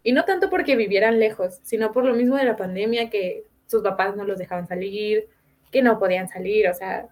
y 0.03 0.13
no 0.13 0.25
tanto 0.25 0.51
porque 0.51 0.77
vivieran 0.77 1.19
lejos, 1.19 1.59
sino 1.65 1.93
por 1.93 2.05
lo 2.05 2.15
mismo 2.15 2.37
de 2.37 2.45
la 2.45 2.57
pandemia, 2.57 3.11
que 3.11 3.45
sus 3.67 3.83
papás 3.83 4.17
no 4.17 4.25
los 4.25 4.39
dejaban 4.39 4.67
salir, 4.67 5.29
que 5.71 5.83
no 5.83 5.99
podían 5.99 6.29
salir, 6.29 6.69
o 6.69 6.75
sea, 6.75 7.09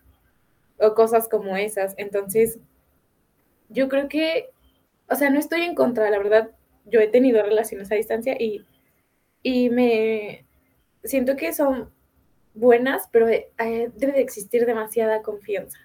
o 0.78 0.94
cosas 0.94 1.28
como 1.28 1.56
esas. 1.56 1.94
Entonces, 1.96 2.58
yo 3.68 3.88
creo 3.88 4.08
que, 4.08 4.50
o 5.08 5.14
sea, 5.14 5.30
no 5.30 5.38
estoy 5.38 5.62
en 5.62 5.74
contra, 5.74 6.10
la 6.10 6.18
verdad, 6.18 6.50
yo 6.86 7.00
he 7.00 7.08
tenido 7.08 7.42
relaciones 7.42 7.90
a 7.90 7.96
distancia 7.96 8.36
y, 8.38 8.64
y 9.42 9.70
me 9.70 10.46
siento 11.02 11.36
que 11.36 11.52
son 11.52 11.90
buenas, 12.54 13.08
pero 13.10 13.26
debe 13.26 14.12
de 14.12 14.20
existir 14.20 14.66
demasiada 14.66 15.22
confianza. 15.22 15.78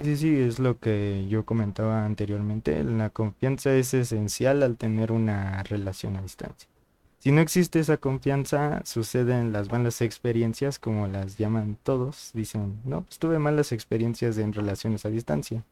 Sí, 0.00 0.16
sí, 0.16 0.40
es 0.40 0.60
lo 0.60 0.78
que 0.78 1.26
yo 1.28 1.44
comentaba 1.44 2.04
anteriormente. 2.04 2.84
La 2.84 3.10
confianza 3.10 3.74
es 3.74 3.94
esencial 3.94 4.62
al 4.62 4.76
tener 4.76 5.10
una 5.10 5.64
relación 5.64 6.16
a 6.16 6.22
distancia. 6.22 6.68
Si 7.18 7.32
no 7.32 7.40
existe 7.40 7.80
esa 7.80 7.96
confianza, 7.96 8.80
suceden 8.84 9.52
las 9.52 9.70
malas 9.70 10.00
experiencias, 10.02 10.78
como 10.78 11.08
las 11.08 11.36
llaman 11.36 11.76
todos. 11.82 12.30
Dicen, 12.32 12.80
no, 12.84 13.02
pues 13.02 13.18
tuve 13.18 13.38
malas 13.40 13.72
experiencias 13.72 14.38
en 14.38 14.52
relaciones 14.52 15.04
a 15.04 15.10
distancia. 15.10 15.64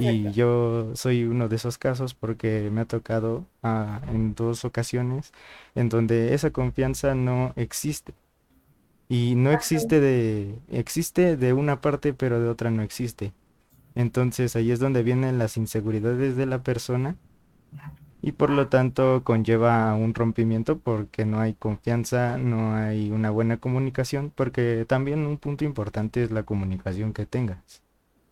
Y 0.00 0.30
yo 0.32 0.92
soy 0.94 1.24
uno 1.24 1.48
de 1.48 1.56
esos 1.56 1.76
casos 1.76 2.14
porque 2.14 2.70
me 2.72 2.82
ha 2.82 2.84
tocado 2.84 3.46
ah, 3.62 4.00
en 4.12 4.34
dos 4.34 4.64
ocasiones 4.64 5.32
en 5.74 5.88
donde 5.88 6.34
esa 6.34 6.50
confianza 6.50 7.14
no 7.14 7.52
existe. 7.56 8.14
Y 9.08 9.34
no 9.34 9.50
existe 9.52 10.00
de, 10.00 10.58
existe 10.70 11.36
de 11.36 11.52
una 11.52 11.80
parte, 11.80 12.14
pero 12.14 12.40
de 12.40 12.48
otra 12.48 12.70
no 12.70 12.82
existe. 12.82 13.32
Entonces 13.94 14.56
ahí 14.56 14.70
es 14.70 14.78
donde 14.78 15.02
vienen 15.02 15.38
las 15.38 15.56
inseguridades 15.56 16.36
de 16.36 16.46
la 16.46 16.62
persona 16.62 17.16
y 18.22 18.32
por 18.32 18.50
lo 18.50 18.68
tanto 18.68 19.22
conlleva 19.24 19.94
un 19.94 20.14
rompimiento 20.14 20.78
porque 20.78 21.26
no 21.26 21.40
hay 21.40 21.54
confianza, 21.54 22.38
no 22.38 22.74
hay 22.74 23.10
una 23.10 23.30
buena 23.30 23.58
comunicación, 23.58 24.32
porque 24.34 24.84
también 24.88 25.26
un 25.26 25.38
punto 25.38 25.64
importante 25.64 26.22
es 26.22 26.30
la 26.30 26.44
comunicación 26.44 27.12
que 27.12 27.26
tengas. 27.26 27.82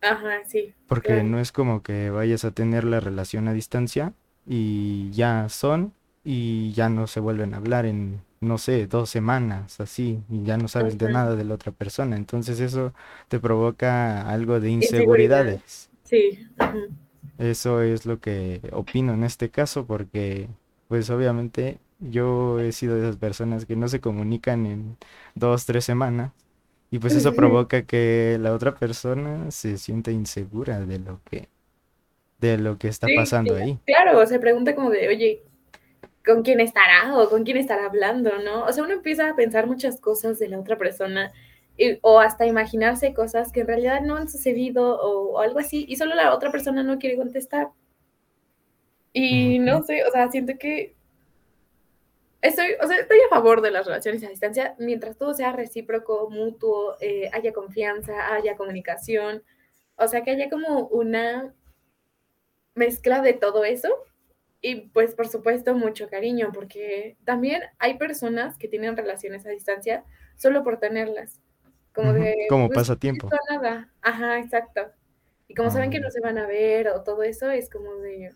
Ajá, 0.01 0.43
sí, 0.45 0.75
Porque 0.87 1.13
claro. 1.13 1.29
no 1.29 1.39
es 1.39 1.51
como 1.51 1.83
que 1.83 2.09
vayas 2.09 2.43
a 2.45 2.51
tener 2.51 2.83
la 2.83 2.99
relación 2.99 3.47
a 3.47 3.53
distancia 3.53 4.13
y 4.45 5.09
ya 5.11 5.47
son 5.49 5.93
y 6.23 6.71
ya 6.73 6.89
no 6.89 7.07
se 7.07 7.19
vuelven 7.19 7.53
a 7.53 7.57
hablar 7.57 7.85
en, 7.85 8.21
no 8.41 8.57
sé, 8.57 8.85
dos 8.87 9.09
semanas, 9.09 9.79
así, 9.79 10.21
y 10.29 10.43
ya 10.43 10.57
no 10.57 10.67
sabes 10.67 10.97
de 10.97 11.09
nada 11.09 11.35
de 11.35 11.45
la 11.45 11.55
otra 11.55 11.71
persona. 11.71 12.15
Entonces 12.17 12.59
eso 12.59 12.93
te 13.29 13.39
provoca 13.39 14.29
algo 14.29 14.59
de 14.59 14.69
Inseguridad. 14.81 15.45
inseguridades. 15.45 15.89
Sí. 16.03 16.39
ujú. 16.59 16.89
Eso 17.37 17.81
es 17.81 18.05
lo 18.05 18.19
que 18.19 18.61
opino 18.73 19.13
en 19.13 19.23
este 19.23 19.49
caso 19.49 19.85
porque, 19.87 20.49
pues 20.87 21.09
obviamente 21.09 21.79
yo 21.99 22.59
he 22.59 22.71
sido 22.71 22.95
de 22.95 23.01
esas 23.03 23.17
personas 23.17 23.65
que 23.65 23.75
no 23.75 23.87
se 23.87 24.01
comunican 24.01 24.65
en 24.65 24.97
dos, 25.35 25.65
tres 25.65 25.85
semanas 25.85 26.31
y 26.91 26.99
pues 26.99 27.15
eso 27.15 27.35
provoca 27.35 27.83
que 27.85 28.37
la 28.41 28.53
otra 28.53 28.75
persona 28.75 29.51
se 29.51 29.77
sienta 29.77 30.11
insegura 30.11 30.81
de 30.81 30.99
lo 30.99 31.21
que 31.25 31.49
de 32.39 32.57
lo 32.57 32.77
que 32.77 32.87
está 32.89 33.09
Sí, 33.09 33.13
pasando 33.13 33.55
ahí. 33.55 33.79
claro, 33.85 34.25
se 34.27 34.39
pregunta 34.39 34.75
como 34.75 34.89
de, 34.91 35.07
oye, 35.07 35.43
¿con 36.25 36.43
quién 36.43 36.59
estará 36.61 37.17
o 37.17 37.29
con 37.29 37.43
quién 37.45 37.57
estará 37.57 37.85
hablando, 37.85 38.39
no? 38.39 38.65
O 38.65 38.73
sea, 38.73 38.83
uno 38.83 38.93
empieza 38.93 39.29
a 39.29 39.35
pensar 39.35 39.67
muchas 39.67 40.01
cosas 40.01 40.39
de 40.39 40.49
la 40.49 40.59
otra 40.59 40.77
persona 40.77 41.31
y- 41.77 41.99
o 42.01 42.19
hasta 42.19 42.45
imaginarse 42.45 43.13
cosas 43.13 43.51
que 43.51 43.61
en 43.61 43.67
realidad 43.67 44.01
no 44.01 44.15
han 44.17 44.29
sucedido 44.29 44.99
o, 45.01 45.33
o 45.33 45.39
algo 45.39 45.59
así 45.59 45.85
y 45.87 45.95
solo 45.97 46.15
la 46.15 46.33
otra 46.35 46.51
persona 46.51 46.83
no 46.83 46.99
quiere 46.99 47.17
contestar. 47.17 47.69
Y 49.13 49.59
Ujú, 49.59 49.59
no 49.59 49.83
sé, 49.83 50.03
o 50.05 50.11
sea, 50.11 50.29
siento 50.29 50.53
que 50.59 50.95
estoy, 52.41 52.67
o 52.81 52.87
sea, 52.87 52.97
estoy 52.97 53.19
a 53.25 53.29
favor 53.29 53.61
de 53.61 53.71
las 53.71 53.85
relaciones 53.85 54.23
a 54.23 54.29
distancia 54.29 54.75
mientras 54.79 55.17
todo 55.17 55.33
sea 55.33 55.51
recíproco, 55.53 56.29
mutuo, 56.29 56.95
eh, 56.99 57.29
haya 57.33 57.53
confianza, 57.53 58.33
haya 58.33 58.55
comunicación, 58.57 59.43
o 59.97 60.07
sea, 60.07 60.23
que 60.23 60.31
haya 60.31 60.49
como 60.49 60.87
una 60.87 61.53
mezcla 62.75 63.21
de 63.21 63.33
todo 63.33 63.63
eso 63.65 63.89
y 64.61 64.89
pues 64.89 65.15
por 65.15 65.27
supuesto 65.27 65.75
mucho 65.75 66.09
cariño, 66.09 66.51
porque 66.53 67.17
también 67.25 67.63
hay 67.79 67.97
personas 67.97 68.57
que 68.57 68.67
tienen 68.67 68.97
relaciones 68.97 69.45
a 69.45 69.49
distancia 69.49 70.05
solo 70.37 70.63
por 70.63 70.79
tenerlas, 70.79 71.41
como 71.93 72.13
de, 72.13 72.35
Como 72.47 72.67
pues, 72.67 72.79
no 72.87 72.95
pasatiempo. 73.09 73.27
siento 73.29 73.37
nada, 73.51 73.93
ajá, 74.01 74.39
exacto. 74.39 74.81
Y 75.47 75.55
como 75.55 75.71
saben 75.71 75.91
que 75.91 75.99
no 75.99 76.09
Ah, 76.09 76.11
se 76.11 76.21
van 76.21 76.37
a 76.37 76.47
ver 76.47 76.89
o 76.89 77.03
todo 77.03 77.23
eso, 77.23 77.49
es 77.51 77.69
como 77.69 77.95
de, 77.97 78.35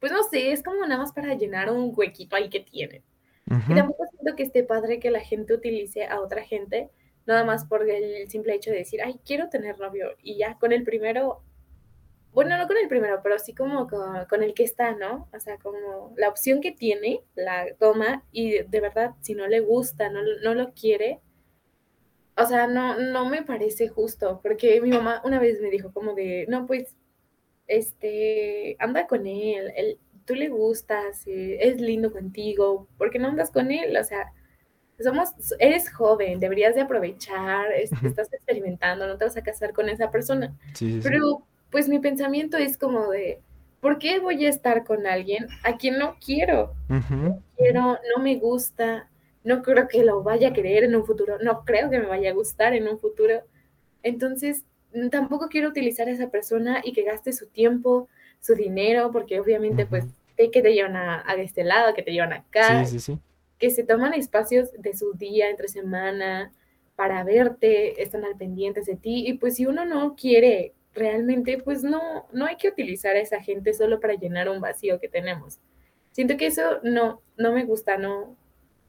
pues 0.00 0.12
no 0.12 0.22
sé, 0.22 0.52
es 0.52 0.62
como 0.62 0.80
nada 0.86 0.98
más 0.98 1.12
para 1.12 1.34
llenar 1.34 1.70
un 1.70 1.92
huequito 1.94 2.36
ahí 2.36 2.48
que 2.48 2.60
tienen. 2.60 3.04
Y 3.68 3.74
ujú, 3.74 3.76
tampoco 3.76 4.04
siento 4.10 4.36
que 4.36 4.44
esté 4.44 4.64
padre 4.64 5.00
que 5.00 5.10
la 5.10 5.20
gente 5.20 5.54
utilice 5.54 6.06
a 6.06 6.20
otra 6.20 6.44
gente, 6.44 6.90
nada 7.26 7.44
más 7.44 7.66
por 7.66 7.88
el 7.88 8.28
simple 8.30 8.54
hecho 8.54 8.70
de 8.70 8.78
decir, 8.78 9.02
ay, 9.02 9.20
quiero 9.24 9.48
tener 9.50 9.78
novio, 9.80 10.10
y 10.22 10.38
ya 10.38 10.58
con 10.58 10.72
el 10.72 10.84
primero 10.84 11.44
bueno, 12.32 12.56
no 12.58 12.66
con 12.68 12.76
el 12.78 12.88
primero, 12.88 13.20
pero 13.22 13.38
sí 13.38 13.54
como 13.54 13.88
con, 13.88 14.26
con 14.26 14.42
el 14.44 14.54
que 14.54 14.64
está, 14.64 14.94
¿no? 14.94 15.28
O 15.34 15.40
sea, 15.40 15.58
como 15.58 16.14
la 16.16 16.28
opción 16.28 16.60
que 16.60 16.72
tiene, 16.72 17.22
la 17.34 17.66
toma 17.78 18.24
y 18.32 18.52
de, 18.52 18.64
de 18.68 18.80
verdad, 18.80 19.12
si 19.22 19.34
no 19.34 19.48
le 19.48 19.60
gusta, 19.60 20.10
no, 20.10 20.20
no 20.44 20.54
lo 20.54 20.72
quiere, 20.74 21.20
o 22.42 22.46
sea, 22.46 22.66
no, 22.66 22.98
no 22.98 23.28
me 23.28 23.42
parece 23.42 23.88
justo, 23.88 24.40
porque 24.42 24.80
mi 24.80 24.90
mamá 24.90 25.22
una 25.24 25.38
vez 25.40 25.60
me 25.60 25.70
dijo 25.70 25.92
como 25.92 26.14
de, 26.14 26.46
no, 26.48 26.66
pues, 26.66 26.96
este, 27.66 28.76
anda 28.78 29.06
con 29.06 29.26
él, 29.26 29.72
él 29.76 29.98
tú 30.26 30.34
le 30.34 30.48
gustas, 30.48 31.26
eh, 31.26 31.58
es 31.62 31.80
lindo 31.80 32.12
contigo, 32.12 32.88
¿por 32.98 33.10
qué 33.10 33.18
no 33.18 33.28
andas 33.28 33.50
con 33.50 33.70
él? 33.70 33.96
O 33.96 34.04
sea, 34.04 34.32
somos, 35.02 35.30
eres 35.58 35.92
joven, 35.92 36.40
deberías 36.40 36.74
de 36.74 36.82
aprovechar, 36.82 37.72
es- 37.72 37.92
estás 38.04 38.32
experimentando, 38.32 39.06
no 39.06 39.16
te 39.18 39.24
vas 39.24 39.36
a 39.36 39.42
casar 39.42 39.72
con 39.72 39.88
esa 39.88 40.10
persona. 40.10 40.56
Sí, 40.74 40.92
sí, 40.92 41.02
sí. 41.02 41.08
Pero 41.08 41.46
pues 41.70 41.88
mi 41.88 42.00
pensamiento 42.00 42.56
es 42.58 42.76
como 42.78 43.08
de, 43.10 43.40
¿por 43.80 43.98
qué 43.98 44.20
voy 44.20 44.44
a 44.46 44.50
estar 44.50 44.84
con 44.84 45.06
alguien 45.06 45.48
a 45.64 45.76
quien 45.78 45.98
no 45.98 46.16
quiero? 46.24 46.74
Ujú, 46.90 47.42
Quiero, 47.56 47.98
no 48.16 48.22
me 48.22 48.36
gusta, 48.36 49.09
no 49.44 49.62
creo 49.62 49.88
que 49.88 50.04
lo 50.04 50.22
vaya 50.22 50.48
a 50.48 50.52
querer 50.52 50.84
en 50.84 50.96
un 50.96 51.04
futuro, 51.06 51.38
no 51.42 51.64
creo 51.64 51.90
que 51.90 51.98
me 51.98 52.06
vaya 52.06 52.30
a 52.30 52.34
gustar 52.34 52.74
en 52.74 52.88
un 52.88 52.98
futuro. 52.98 53.42
Entonces, 54.02 54.64
tampoco 55.10 55.48
quiero 55.48 55.68
utilizar 55.68 56.08
a 56.08 56.12
esa 56.12 56.30
persona 56.30 56.80
y 56.84 56.92
que 56.92 57.02
gaste 57.04 57.32
su 57.32 57.46
tiempo, 57.48 58.08
su 58.40 58.54
dinero, 58.54 59.10
porque 59.12 59.40
obviamente 59.40 59.86
pues 59.86 60.04
ujú, 60.04 60.12
sé 60.36 60.50
que 60.50 60.62
te 60.62 60.72
llevan 60.74 60.96
a, 60.96 61.22
a 61.26 61.34
este 61.36 61.64
lado, 61.64 61.94
que 61.94 62.02
te 62.02 62.12
llevan 62.12 62.32
Sí, 62.58 62.84
acá, 62.84 62.86
sí, 62.86 63.00
sí. 63.00 63.18
que 63.58 63.70
se 63.70 63.84
toman 63.84 64.14
espacios 64.14 64.70
de 64.78 64.94
su 64.96 65.12
día 65.14 65.50
entre 65.50 65.68
semana 65.68 66.52
para 66.96 67.24
verte, 67.24 68.02
están 68.02 68.24
al 68.24 68.36
pendientes 68.36 68.86
de 68.86 68.96
ti 68.96 69.24
y 69.26 69.34
pues 69.34 69.56
si 69.56 69.66
uno 69.66 69.84
no 69.84 70.16
quiere 70.16 70.74
realmente, 70.94 71.58
pues 71.62 71.82
no, 71.84 72.26
no 72.32 72.46
hay 72.46 72.56
que 72.56 72.68
utilizar 72.68 73.16
a 73.16 73.20
esa 73.20 73.40
gente 73.42 73.72
solo 73.74 74.00
para 74.00 74.14
llenar 74.14 74.48
un 74.48 74.60
vacío 74.60 74.98
que 75.00 75.08
tenemos. 75.08 75.60
Siento 76.12 76.36
que 76.36 76.46
eso 76.46 76.80
no, 76.82 77.22
no 77.36 77.52
me 77.52 77.64
gusta, 77.64 77.96
no, 77.96 78.36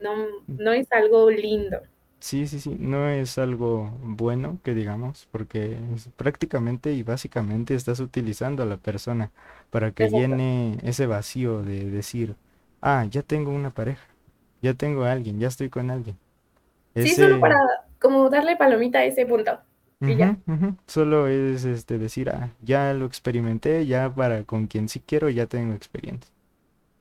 no, 0.02 0.28
no 0.58 0.72
es 0.74 0.92
algo 0.92 1.30
lindo. 1.30 1.80
Sí, 2.20 2.46
sí, 2.46 2.60
sí, 2.60 2.78
no 2.80 3.10
es 3.10 3.40
algo 3.40 3.98
bueno 4.04 4.60
que 4.64 4.76
digamos, 4.76 5.28
porque 5.32 5.78
es 5.96 6.08
prácticamente 6.16 6.94
y 6.94 7.02
básicamente 7.02 7.74
estás 7.74 8.00
utilizando 8.00 8.62
a 8.62 8.68
la 8.68 8.78
persona 8.78 9.32
para 9.72 9.92
que 9.92 10.04
Exacto. 10.04 10.20
llene 10.20 10.78
ese 10.84 11.08
vacío 11.08 11.64
de 11.64 11.90
decir, 11.90 12.36
ah, 12.82 13.06
ya 13.10 13.24
tengo 13.24 13.50
una 13.52 13.72
pareja, 13.74 14.04
ya 14.62 14.76
tengo 14.76 15.04
a 15.04 15.12
alguien, 15.12 15.40
ya 15.40 15.48
estoy 15.48 15.70
con 15.70 15.90
alguien. 15.90 16.16
Sí, 16.96 17.16
solo 17.16 17.40
para 17.40 17.58
como 18.00 18.30
darle 18.30 18.56
palomita 18.56 19.00
a 19.00 19.06
ese 19.06 19.26
punto. 19.26 19.60
Y 20.02 20.16
ya. 20.16 20.38
solo 20.88 21.28
es 21.28 21.64
este 21.66 21.98
decir, 21.98 22.30
ah, 22.30 22.50
ya 22.62 22.94
lo 22.94 23.06
experimenté, 23.06 23.86
ya 23.86 24.14
para 24.14 24.44
con 24.44 24.68
quien 24.68 24.90
sí 24.90 25.00
quiero, 25.00 25.30
ya 25.30 25.46
tengo 25.48 25.74
experiencia. 25.74 26.32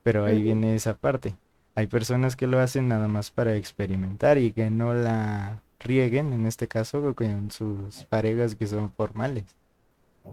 Pero 0.03 0.25
ahí 0.25 0.41
viene 0.41 0.75
esa 0.75 0.95
parte. 0.95 1.35
Hay 1.75 1.87
personas 1.87 2.35
que 2.35 2.47
lo 2.47 2.59
hacen 2.59 2.87
nada 2.87 3.07
más 3.07 3.31
para 3.31 3.55
experimentar 3.55 4.37
y 4.37 4.51
que 4.53 4.69
no 4.69 4.93
la 4.93 5.63
rieguen, 5.79 6.33
en 6.33 6.45
este 6.47 6.67
caso, 6.67 7.15
con 7.15 7.51
sus 7.51 8.05
parejas 8.05 8.55
que 8.55 8.67
son 8.67 8.91
formales. 8.93 9.45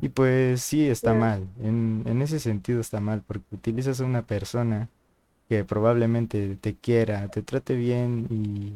Y 0.01 0.11
pues 0.11 0.63
sí, 0.63 0.89
está 0.89 1.15
mal. 1.15 1.49
En, 1.61 2.05
en 2.07 2.23
ese 2.23 2.39
sentido 2.41 2.81
está 2.81 3.01
mal, 3.01 3.23
porque 3.27 3.55
utilizas 3.55 4.01
a 4.01 4.05
una 4.05 4.27
persona 4.27 4.89
que 5.49 5.65
probablemente 5.65 6.57
te 6.57 6.77
quiera, 6.77 7.29
te 7.31 7.43
trate 7.43 7.77
bien 7.77 8.29
y, 8.31 8.75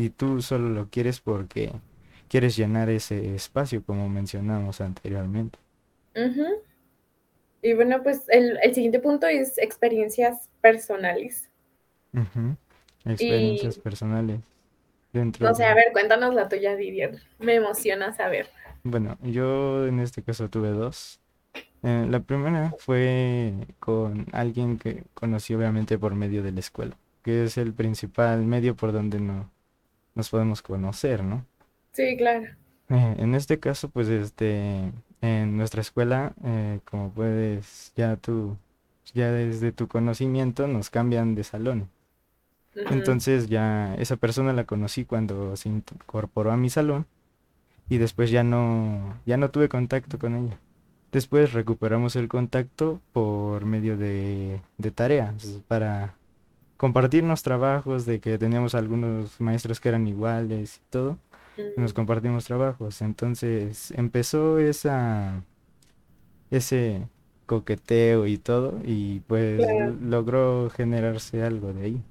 y 0.00 0.10
tú 0.10 0.42
solo 0.42 0.68
lo 0.70 0.90
quieres 0.90 1.20
porque 1.20 1.72
quieres 2.28 2.56
llenar 2.56 2.90
ese 2.90 3.34
espacio, 3.36 3.84
como 3.84 4.08
mencionamos 4.08 4.80
anteriormente. 4.80 5.58
Y 7.62 7.72
bueno, 7.74 8.02
pues 8.02 8.28
el, 8.28 8.58
el 8.62 8.74
siguiente 8.74 9.00
punto 9.00 9.26
es 9.26 9.58
experiencias 9.58 10.48
personales. 10.60 11.50
Experiencias 13.04 13.76
Y 13.76 13.80
personales 13.80 14.40
dentro 15.12 15.46
no 15.46 15.54
sé, 15.54 15.64
a 15.64 15.68
de... 15.68 15.74
ver, 15.74 15.84
cuéntanos 15.92 16.34
la 16.34 16.48
tuya, 16.48 16.76
Didier. 16.76 17.20
Me 17.38 17.54
emociona 17.54 18.12
saber. 18.12 18.48
Bueno, 18.82 19.16
yo 19.22 19.86
en 19.86 20.00
este 20.00 20.22
caso 20.22 20.48
tuve 20.50 20.70
dos. 20.70 21.20
Eh, 21.82 22.06
la 22.08 22.20
primera 22.20 22.74
fue 22.78 23.52
con 23.78 24.26
alguien 24.32 24.78
que 24.78 25.04
conocí 25.14 25.54
obviamente 25.54 25.98
por 25.98 26.14
medio 26.14 26.42
de 26.42 26.52
la 26.52 26.60
escuela, 26.60 26.96
que 27.22 27.44
es 27.44 27.58
el 27.58 27.72
principal 27.72 28.44
medio 28.44 28.74
por 28.74 28.92
donde 28.92 29.20
no, 29.20 29.50
nos 30.14 30.30
podemos 30.30 30.62
conocer, 30.62 31.22
¿no? 31.22 31.44
Sí, 31.92 32.16
claro. 32.16 32.44
Eh, 32.90 33.14
en 33.18 33.34
este 33.34 33.58
caso, 33.60 33.88
pues 33.88 34.08
este, 34.08 34.92
en 35.20 35.56
nuestra 35.56 35.80
escuela, 35.80 36.32
eh, 36.44 36.80
como 36.84 37.10
puedes, 37.10 37.92
ya 37.96 38.16
tú, 38.16 38.56
ya 39.14 39.30
desde 39.30 39.72
tu 39.72 39.88
conocimiento 39.88 40.66
nos 40.66 40.90
cambian 40.90 41.34
de 41.34 41.44
salón. 41.44 41.88
Entonces 42.90 43.48
ya 43.48 43.94
esa 43.96 44.16
persona 44.16 44.52
la 44.52 44.64
conocí 44.64 45.04
cuando 45.04 45.56
se 45.56 45.68
incorporó 45.68 46.52
a 46.52 46.56
mi 46.56 46.70
salón 46.70 47.06
y 47.88 47.98
después 47.98 48.30
ya 48.30 48.44
no, 48.44 49.20
ya 49.26 49.36
no 49.36 49.50
tuve 49.50 49.68
contacto 49.68 50.18
con 50.18 50.36
ella. 50.36 50.58
Después 51.12 51.52
recuperamos 51.52 52.16
el 52.16 52.28
contacto 52.28 53.00
por 53.12 53.64
medio 53.66 53.96
de, 53.96 54.60
de 54.78 54.90
tareas 54.90 55.62
para 55.68 56.14
compartirnos 56.76 57.42
trabajos, 57.42 58.06
de 58.06 58.20
que 58.20 58.38
teníamos 58.38 58.74
algunos 58.74 59.40
maestros 59.40 59.80
que 59.80 59.90
eran 59.90 60.08
iguales 60.08 60.78
y 60.78 60.90
todo, 60.90 61.18
y 61.76 61.80
nos 61.80 61.92
ujú, 61.92 61.94
compartimos 61.94 62.46
trabajos. 62.46 63.02
Entonces 63.02 63.92
empezó 63.92 64.58
esa, 64.58 65.42
ese 66.50 67.08
coqueteo 67.46 68.26
y 68.26 68.38
todo, 68.38 68.80
y 68.84 69.20
pues 69.20 69.60
Claro. 69.66 69.98
logró 70.00 70.70
generarse 70.70 71.42
algo 71.42 71.72
de 71.72 71.82
ahí. 71.82 72.02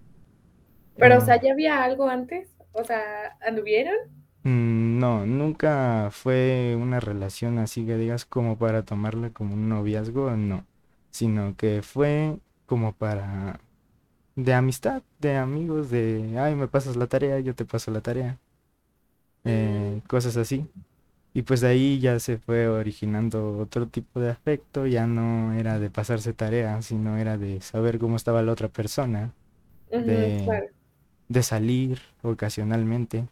Pero, 0.99 1.17
o 1.17 1.21
Eh, 1.21 1.25
sea, 1.25 1.39
¿ya 1.41 1.51
había 1.53 1.83
algo 1.83 2.07
antes? 2.09 2.49
O 2.73 2.83
sea, 2.83 3.37
¿anduvieron? 3.41 3.95
mm, 4.43 4.99
no, 4.99 5.25
nunca 5.25 6.09
fue 6.11 6.75
una 6.79 6.99
relación 6.99 7.57
así 7.59 7.85
que 7.85 7.97
digas 7.97 8.25
como 8.25 8.57
para 8.57 8.83
tomarla 8.85 9.31
como 9.31 9.53
un 9.55 9.69
noviazgo, 9.69 10.31
no, 10.35 10.65
sino 11.11 11.55
que 11.55 11.81
fue 11.81 12.39
como 12.65 12.93
para 12.93 13.59
de 14.35 14.53
amistad, 14.53 15.03
de 15.19 15.37
amigos, 15.37 15.89
de, 15.91 16.37
ay, 16.39 16.55
me 16.55 16.67
pasas 16.69 16.97
la 16.97 17.07
tarea, 17.07 17.39
yo 17.41 17.55
te 17.55 17.65
paso 17.65 17.91
la 17.91 18.01
tarea, 18.01 18.39
Mm, 19.45 19.83
eh, 19.83 20.01
cosas 20.07 20.37
así. 20.37 20.67
Y 21.33 21.43
pues 21.43 21.61
de 21.61 21.67
ahí 21.69 21.99
ya 21.99 22.19
se 22.19 22.37
fue 22.39 22.67
originando 22.69 23.57
otro 23.59 23.87
tipo 23.89 24.19
de 24.19 24.31
afecto, 24.31 24.87
ya 24.87 25.07
no 25.07 25.53
era 25.53 25.79
de 25.79 25.89
pasarse 25.91 26.33
tarea, 26.33 26.81
sino 26.81 27.17
era 27.17 27.37
de 27.37 27.61
saber 27.61 27.99
cómo 27.99 28.17
estaba 28.17 28.43
la 28.43 28.51
otra 28.53 28.69
persona, 28.69 29.33
de, 29.97 30.43
claro. 30.43 30.72
De 31.33 31.43
salir 31.43 32.01
ocasionalmente. 32.23 33.27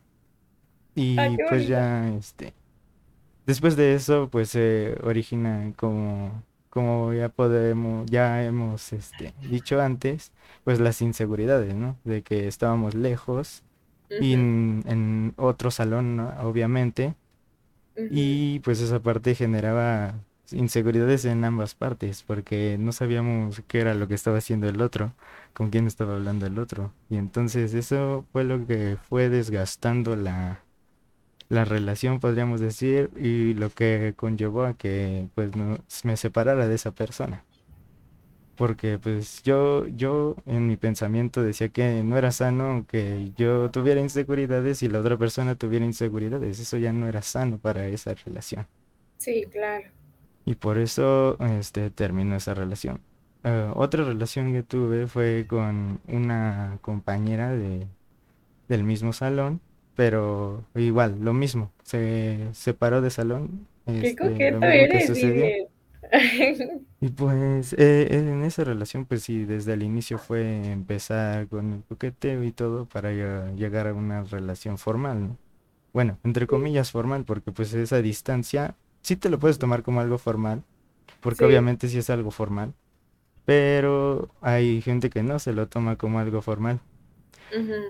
Ah, 1.15 1.25
Y 1.25 1.35
qué 1.35 1.43
pues 1.47 1.67
ya, 1.67 2.09
este, 2.15 2.53
después 3.45 3.75
de 3.75 3.95
eso, 3.95 4.29
pues 4.31 4.49
se 4.49 4.97
origina 5.03 5.73
como, 5.77 6.43
como 6.69 7.13
ya 7.13 7.29
podemos, 7.29 8.09
ya 8.11 8.43
hemos, 8.45 8.93
este, 8.93 9.35
dicho 9.41 9.81
antes, 9.81 10.31
pues 10.63 10.79
las 10.79 11.01
inseguridades, 11.01 11.75
¿no? 11.75 11.99
De 12.03 12.23
que 12.23 12.47
estábamos 12.47 12.95
lejos 12.95 13.63
y 14.19 14.33
en, 14.33 14.83
en 14.87 15.33
otro 15.37 15.71
salón, 15.71 16.17
¿no? 16.17 16.29
obviamente. 16.41 17.15
Y 18.09 18.59
pues 18.61 18.81
esa 18.81 19.01
parte 19.01 19.35
generaba 19.35 20.15
inseguridades 20.53 21.25
en 21.25 21.43
ambas 21.45 21.75
partes, 21.75 22.23
porque 22.23 22.77
no 22.79 22.91
sabíamos 22.91 23.61
qué 23.67 23.79
era 23.81 23.93
lo 23.95 24.07
que 24.07 24.15
estaba 24.15 24.37
haciendo 24.37 24.67
el 24.69 24.81
otro, 24.81 25.13
con 25.53 25.69
quién 25.69 25.87
estaba 25.87 26.15
hablando 26.15 26.45
el 26.45 26.59
otro. 26.59 26.93
Y 27.09 27.17
entonces 27.17 27.73
eso 27.73 28.25
fue 28.31 28.43
lo 28.43 28.65
que 28.67 28.97
fue 29.09 29.29
desgastando 29.29 30.15
la, 30.15 30.63
la 31.49 31.65
relación, 31.65 32.19
podríamos 32.19 32.61
decir, 32.61 33.11
y 33.17 33.53
lo 33.55 33.69
que 33.71 34.13
conllevó 34.17 34.63
a 34.65 34.75
que 34.77 35.29
pues 35.35 35.55
no, 35.55 35.79
me 36.03 36.17
separara 36.17 36.67
de 36.67 36.75
esa 36.75 36.91
persona. 36.93 37.45
Porque 38.55 38.99
pues 38.99 39.41
yo, 39.43 39.87
yo 39.87 40.35
en 40.45 40.67
mi 40.67 40.77
pensamiento 40.77 41.41
decía 41.41 41.69
que 41.69 42.03
no 42.03 42.17
era 42.17 42.31
sano 42.31 42.85
que 42.87 43.31
yo 43.35 43.71
tuviera 43.71 44.01
inseguridades 44.01 44.83
y 44.83 44.89
la 44.89 44.99
otra 44.99 45.17
persona 45.17 45.55
tuviera 45.55 45.85
inseguridades. 45.85 46.59
Eso 46.59 46.77
ya 46.77 46.93
no 46.93 47.07
era 47.07 47.21
sano 47.23 47.57
para 47.59 47.87
esa 47.87 48.13
relación. 48.13 48.67
Sí, 49.17 49.45
claro. 49.49 49.89
Y 50.45 50.55
por 50.55 50.77
eso 50.77 51.37
este, 51.39 51.89
terminó 51.91 52.35
esa 52.35 52.53
relación. 52.53 53.01
Eh, 53.43 53.71
otra 53.75 54.03
relación 54.03 54.53
que 54.53 54.63
tuve 54.63 55.07
fue 55.07 55.45
con 55.47 55.99
una 56.07 56.77
compañera 56.81 57.51
de, 57.51 57.87
del 58.67 58.83
mismo 58.83 59.13
salón, 59.13 59.61
pero 59.95 60.63
igual, 60.75 61.19
lo 61.21 61.33
mismo. 61.33 61.71
Se 61.83 62.49
separó 62.53 63.01
de 63.01 63.09
salón, 63.09 63.67
Qué 63.85 64.09
este, 64.09 64.23
lo 64.23 64.31
coqueto 64.31 64.65
eres. 64.65 65.67
Y 67.03 67.09
pues 67.09 67.73
eh, 67.79 68.07
en 68.11 68.43
esa 68.43 68.63
relación, 68.63 69.05
pues 69.05 69.23
sí, 69.23 69.43
desde 69.45 69.73
el 69.73 69.81
inicio 69.81 70.19
fue 70.19 70.71
empezar 70.71 71.47
con 71.47 71.73
el 71.73 71.83
coqueteo 71.85 72.43
y 72.43 72.51
todo 72.51 72.85
para 72.85 73.11
llegar 73.55 73.87
a 73.87 73.93
una 73.95 74.23
relación 74.23 74.77
formal, 74.77 75.29
¿no? 75.29 75.37
Bueno, 75.93 76.19
entre 76.23 76.45
comillas 76.47 76.91
formal, 76.91 77.25
porque 77.25 77.51
pues 77.51 77.73
esa 77.73 78.01
distancia 78.01 78.75
sí 79.01 79.15
te 79.15 79.29
lo 79.29 79.39
puedes 79.39 79.59
tomar 79.59 79.83
como 79.83 80.01
algo 80.01 80.17
formal, 80.17 80.63
porque 81.21 81.39
sí, 81.39 81.45
obviamente 81.45 81.87
sí 81.89 81.97
es 81.97 82.09
algo 82.09 82.31
formal, 82.31 82.73
pero 83.45 84.29
hay 84.41 84.81
gente 84.81 85.09
que 85.09 85.23
no 85.23 85.39
se 85.39 85.53
lo 85.53 85.67
toma 85.67 85.97
como 85.97 86.19
algo 86.19 86.41
formal. 86.41 86.81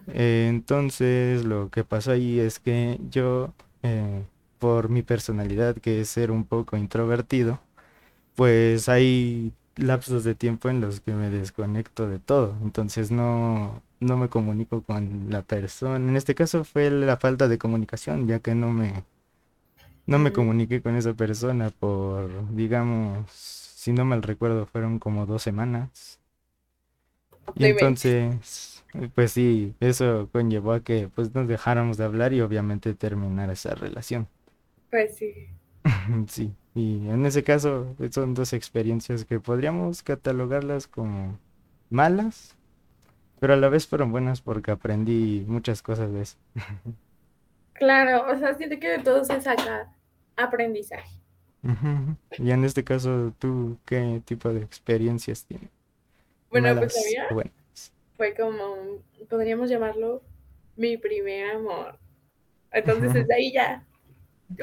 Eh, 0.07 0.47
entonces 0.49 1.45
lo 1.45 1.69
que 1.69 1.83
pasó 1.83 2.11
ahí 2.11 2.39
es 2.39 2.59
que 2.59 2.99
yo, 3.09 3.53
eh, 3.83 4.23
por 4.59 4.89
mi 4.89 5.03
personalidad, 5.03 5.75
que 5.77 6.01
es 6.01 6.09
ser 6.09 6.31
un 6.31 6.45
poco 6.45 6.77
introvertido, 6.77 7.59
pues 8.35 8.89
hay 8.89 9.53
lapsos 9.77 10.23
de 10.23 10.35
tiempo 10.35 10.69
en 10.69 10.81
los 10.81 11.01
que 11.01 11.13
me 11.13 11.29
desconecto 11.29 12.07
de 12.09 12.19
todo, 12.19 12.55
entonces 12.63 13.11
no, 13.11 13.81
no 13.99 14.17
me 14.17 14.29
comunico 14.29 14.83
con 14.83 15.27
la 15.29 15.43
persona. 15.43 15.97
En 15.97 16.15
este 16.17 16.35
caso 16.35 16.63
fue 16.63 16.89
la 16.91 17.17
falta 17.17 17.47
de 17.47 17.57
comunicación, 17.57 18.27
ya 18.27 18.39
que 18.39 18.55
no 18.55 18.71
me, 18.71 19.03
no 20.05 20.19
me 20.19 20.33
comuniqué 20.33 20.81
con 20.81 20.95
esa 20.95 21.13
persona 21.13 21.69
por, 21.71 22.53
digamos, 22.55 23.29
si 23.31 23.93
no 23.93 24.05
mal 24.05 24.23
recuerdo, 24.23 24.65
fueron 24.65 24.99
como 24.99 25.25
dos 25.25 25.41
semanas. 25.43 26.19
Y 27.55 27.63
entonces, 27.65 28.83
pues 29.15 29.31
sí, 29.33 29.73
eso 29.79 30.29
conllevó 30.31 30.73
a 30.73 30.81
que 30.83 31.09
pues 31.09 31.33
nos 31.33 31.47
dejáramos 31.47 31.97
de 31.97 32.05
hablar 32.05 32.33
y 32.33 32.41
obviamente 32.41 32.93
terminar 32.93 33.49
esa 33.49 33.75
relación. 33.75 34.27
Pues 34.89 35.17
sí. 35.17 35.49
Sí, 36.27 36.53
y 36.75 37.07
en 37.09 37.25
ese 37.25 37.43
caso 37.43 37.93
pues, 37.97 38.13
son 38.13 38.33
dos 38.33 38.53
experiencias 38.53 39.25
que 39.25 39.39
podríamos 39.39 40.03
catalogarlas 40.03 40.87
como 40.87 41.37
malas, 41.89 42.55
pero 43.39 43.53
a 43.53 43.57
la 43.57 43.69
vez 43.69 43.87
fueron 43.87 44.11
buenas 44.11 44.41
porque 44.41 44.71
aprendí 44.71 45.45
muchas 45.47 45.81
cosas 45.81 46.11
de 46.13 46.21
eso. 46.23 46.37
Claro, 47.81 48.31
o 48.31 48.37
sea, 48.39 48.53
siento 48.55 48.79
que 48.79 48.87
de 48.89 48.99
todo 48.99 49.25
se 49.25 49.41
saca 49.41 49.91
aprendizaje. 50.37 51.09
Y 52.39 52.51
en 52.51 52.63
este 52.65 52.83
caso, 52.83 53.33
¿tú 53.39 53.77
qué 53.85 54.21
tipo 54.25 54.49
de 54.49 54.61
experiencias 54.61 55.45
tienes? 55.45 55.69
Bueno, 56.49 56.75
pues 56.77 56.93
Malas 56.95 57.25
buenas. 57.29 57.93
fue 58.17 58.35
como, 58.35 59.01
podríamos 59.29 59.69
llamarlo 59.69 60.21
mi 60.75 60.97
primer 60.97 61.55
amor. 61.55 61.97
Entonces 62.71 63.13
Ujú. 63.13 63.19
desde 63.21 63.35
ahí 63.35 63.51
ya, 63.53 63.85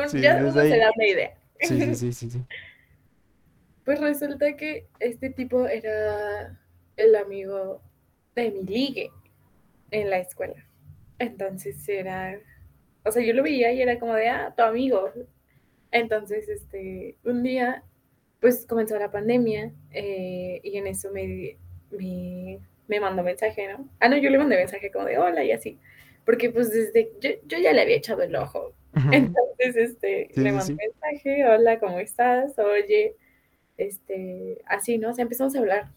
Sí, 0.07 0.20
ya 0.22 0.37
uno 0.38 0.52
se 0.52 0.61
ahí. 0.61 0.70
da 0.78 0.90
una 0.96 1.07
idea. 1.07 1.38
Sí, 1.61 1.81
sí, 1.83 1.94
sí, 1.94 2.12
sí, 2.12 2.31
sí. 2.31 2.46
Pues 3.85 4.00
resulta 4.00 4.57
que 4.57 4.87
este 5.00 5.31
tipo 5.31 5.66
era 5.66 6.59
el 6.96 7.16
amigo 7.16 7.81
de 8.35 8.50
mi 8.50 8.62
ligue 8.64 9.11
en 9.90 10.11
la 10.11 10.18
escuela. 10.18 10.64
Entonces 11.18 11.88
era, 11.88 12.38
o 13.04 13.11
sea, 13.12 13.22
yo 13.22 13.32
lo 13.34 13.42
veía 13.42 13.72
y 13.72 13.80
era 13.82 13.98
como 13.98 14.14
de, 14.14 14.28
ah, 14.28 14.54
tu 14.56 14.62
amigo. 14.62 15.11
Entonces, 15.90 16.48
este, 16.48 17.16
un 17.24 17.42
día, 17.42 17.82
pues 18.40 18.66
comenzó 18.66 18.98
la 18.98 19.11
pandemia 19.11 19.72
eh, 19.92 20.61
y 20.62 20.76
en 20.76 20.87
eso 20.87 21.11
me, 21.12 21.56
me, 21.90 22.61
me 22.88 23.00
mandó 23.00 23.22
mensaje, 23.22 23.68
¿no? 23.72 23.88
Ah, 24.00 24.08
no, 24.08 24.16
yo 24.16 24.30
le 24.30 24.38
mandé 24.38 24.56
mensaje 24.56 24.90
como 24.90 25.06
de 25.06 25.18
hola 25.18 25.44
y 25.44 25.52
así, 25.52 25.78
porque 26.24 26.50
pues 26.50 26.70
desde, 26.70 27.11
yo, 27.20 27.30
yo 27.46 27.58
ya 27.58 27.72
le 27.72 27.82
había 27.82 27.96
echado 27.96 28.22
el 28.22 28.37
ojo. 28.37 28.74
Entonces, 29.12 29.76
este, 29.76 30.28
Sí, 30.34 30.40
le 30.40 30.50
mandé 30.52 30.66
sí. 30.66 30.76
mensaje, 30.76 31.46
hola, 31.46 31.78
¿cómo 31.78 32.00
estás? 32.00 32.58
Oye, 32.58 33.14
este, 33.76 34.58
así, 34.66 34.98
¿no? 34.98 35.11
O 35.11 35.12
sea, 35.14 35.22
empezamos 35.22 35.54
a 35.54 35.61
hablar. 35.61 35.92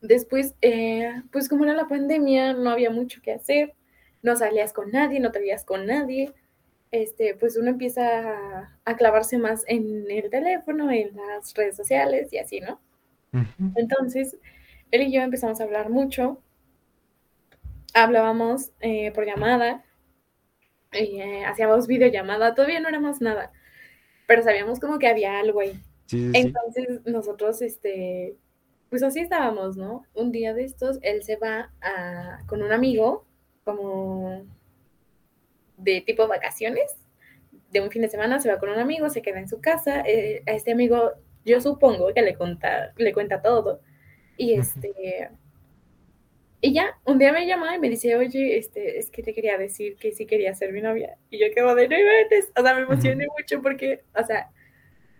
Después, 0.00 0.54
eh, 0.62 1.10
pues 1.30 1.48
como 1.48 1.64
era 1.64 1.74
la 1.74 1.88
pandemia, 1.88 2.54
no 2.54 2.70
había 2.70 2.90
mucho 2.90 3.20
que 3.22 3.32
hacer, 3.32 3.74
no 4.22 4.36
salías 4.36 4.72
con 4.72 4.90
nadie, 4.90 5.20
no 5.20 5.32
te 5.32 5.38
veías 5.38 5.64
con 5.64 5.86
nadie, 5.86 6.32
este, 6.90 7.34
pues 7.34 7.56
uno 7.56 7.70
empieza 7.70 8.20
a, 8.20 8.78
a 8.84 8.96
clavarse 8.96 9.38
más 9.38 9.64
en 9.66 10.10
el 10.10 10.30
teléfono, 10.30 10.90
en 10.90 11.16
las 11.16 11.52
redes 11.54 11.76
sociales 11.76 12.32
y 12.32 12.38
así, 12.38 12.60
¿no? 12.60 12.80
Entonces, 13.74 14.38
él 14.90 15.02
y 15.02 15.12
yo 15.12 15.20
empezamos 15.20 15.60
a 15.60 15.64
hablar 15.64 15.90
mucho, 15.90 16.40
hablábamos 17.92 18.72
eh, 18.80 19.12
por 19.12 19.26
llamada, 19.26 19.84
eh, 20.92 21.44
hacíamos 21.44 21.86
videollamada, 21.86 22.54
todavía 22.54 22.80
no 22.80 22.88
éramos 22.88 23.20
nada, 23.20 23.52
pero 24.26 24.42
sabíamos 24.42 24.80
como 24.80 24.98
que 24.98 25.08
había 25.08 25.38
algo 25.38 25.60
ahí. 25.60 25.72
Sí, 26.06 26.18
sí, 26.18 26.30
sí. 26.30 26.38
Entonces, 26.38 27.00
nosotros, 27.04 27.60
este, 27.62 28.36
pues 28.90 29.02
así 29.02 29.20
estábamos, 29.20 29.76
¿no? 29.76 30.04
Un 30.14 30.32
día 30.32 30.54
de 30.54 30.64
estos, 30.64 30.98
él 31.02 31.22
se 31.22 31.36
va 31.36 31.72
a, 31.80 32.38
con 32.46 32.62
un 32.62 32.72
amigo, 32.72 33.26
como 33.66 34.46
de 35.76 36.00
tipo 36.00 36.28
vacaciones, 36.28 36.96
de 37.72 37.80
un 37.80 37.90
fin 37.90 38.00
de 38.00 38.08
semana, 38.08 38.38
se 38.38 38.48
va 38.48 38.60
con 38.60 38.70
un 38.70 38.78
amigo, 38.78 39.10
se 39.10 39.22
queda 39.22 39.40
en 39.40 39.48
su 39.48 39.60
casa, 39.60 40.02
eh, 40.06 40.42
a 40.46 40.52
este 40.52 40.72
amigo 40.72 41.14
yo 41.44 41.60
supongo 41.60 42.14
que 42.14 42.22
le 42.22 42.36
cuenta, 42.36 42.92
le 42.96 43.12
cuenta 43.12 43.42
todo, 43.42 43.80
y 44.36 44.54
este, 44.54 45.30
y 46.60 46.72
ya, 46.72 46.96
un 47.04 47.18
día 47.18 47.32
me 47.32 47.46
llama 47.46 47.74
y 47.74 47.80
me 47.80 47.88
dice, 47.88 48.14
oye, 48.14 48.56
este, 48.56 48.98
es 48.98 49.10
que 49.10 49.22
te 49.24 49.34
quería 49.34 49.58
decir 49.58 49.96
que 49.96 50.12
sí 50.12 50.26
quería 50.26 50.54
ser 50.54 50.72
mi 50.72 50.80
novia, 50.80 51.18
y 51.28 51.40
yo 51.40 51.46
quedo 51.52 51.74
de, 51.74 51.88
no 51.88 51.98
inventes, 51.98 52.52
o 52.56 52.62
sea, 52.62 52.72
me 52.72 52.82
emocioné 52.82 53.26
mucho 53.36 53.60
porque, 53.60 54.04
o 54.14 54.24
sea, 54.24 54.48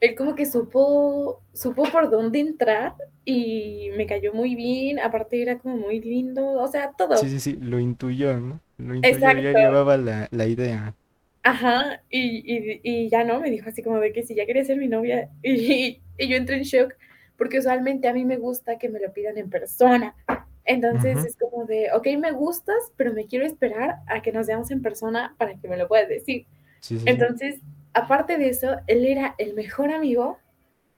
él 0.01 0.15
como 0.17 0.35
que 0.35 0.47
supo, 0.47 1.43
supo 1.55 1.85
por 1.91 2.11
dónde 2.11 2.41
entrar 2.41 2.95
y 3.25 3.91
me 3.97 4.07
cayó 4.07 4.33
muy 4.35 4.55
bien, 4.55 4.99
aparte 5.01 5.43
era 5.43 5.59
como 5.59 5.77
muy 5.77 6.01
lindo, 6.01 6.53
o 6.53 6.69
sea, 6.69 6.93
Sí, 7.13 7.29
todo. 7.29 7.31
sí, 7.31 7.41
sí, 7.41 7.57
lo 7.57 7.79
intuyó, 7.81 8.39
¿no? 8.39 8.61
Lo 8.77 8.95
intuyó, 8.95 9.37
ya 9.39 9.53
Exacto. 9.53 9.53
llevaba 9.53 9.97
la, 9.97 10.29
la 10.31 10.47
idea. 10.47 10.95
Ajá, 11.43 12.03
y, 12.11 12.43
y, 12.45 12.81
y 12.83 13.09
ya 13.09 13.23
no, 13.25 13.41
me 13.41 13.51
dijo 13.51 13.69
así 13.69 13.81
como 13.83 14.01
de 14.01 14.13
que 14.13 14.25
si 14.25 14.35
ya 14.35 14.47
quería 14.47 14.65
ser 14.65 14.79
mi 14.79 14.89
novia. 14.89 15.31
Y, 15.43 16.03
Y 16.19 16.29
yo 16.29 16.37
entré 16.37 16.57
en 16.57 16.63
shock 16.65 16.95
porque 17.37 17.59
usualmente 17.59 18.09
a 18.09 18.13
mí 18.15 18.25
me 18.25 18.37
gusta 18.39 18.79
que 18.79 18.89
me 18.89 18.99
lo 19.01 19.13
pidan 19.13 19.39
en 19.39 19.51
persona. 19.51 20.15
Entonces 20.65 21.23
es 21.25 21.37
como 21.37 21.65
de, 21.67 21.91
ok, 21.95 22.07
me 22.19 22.33
gustas, 22.33 22.77
pero 22.97 23.13
me 23.13 23.27
quiero 23.27 23.47
esperar 23.47 23.97
a 24.09 24.23
que 24.23 24.33
nos 24.33 24.47
veamos 24.49 24.71
en 24.73 24.83
persona 24.83 25.35
para 25.39 25.55
que 25.57 25.69
me 25.69 25.77
lo 25.77 25.87
puedas 25.89 26.09
decir. 26.09 26.47
Entonces, 27.05 27.61
aparte 27.97 28.37
de 28.37 28.51
eso, 28.51 28.77
él 28.87 29.07
era 29.07 29.35
el 29.39 29.55
mejor 29.55 29.91
amigo 29.91 30.39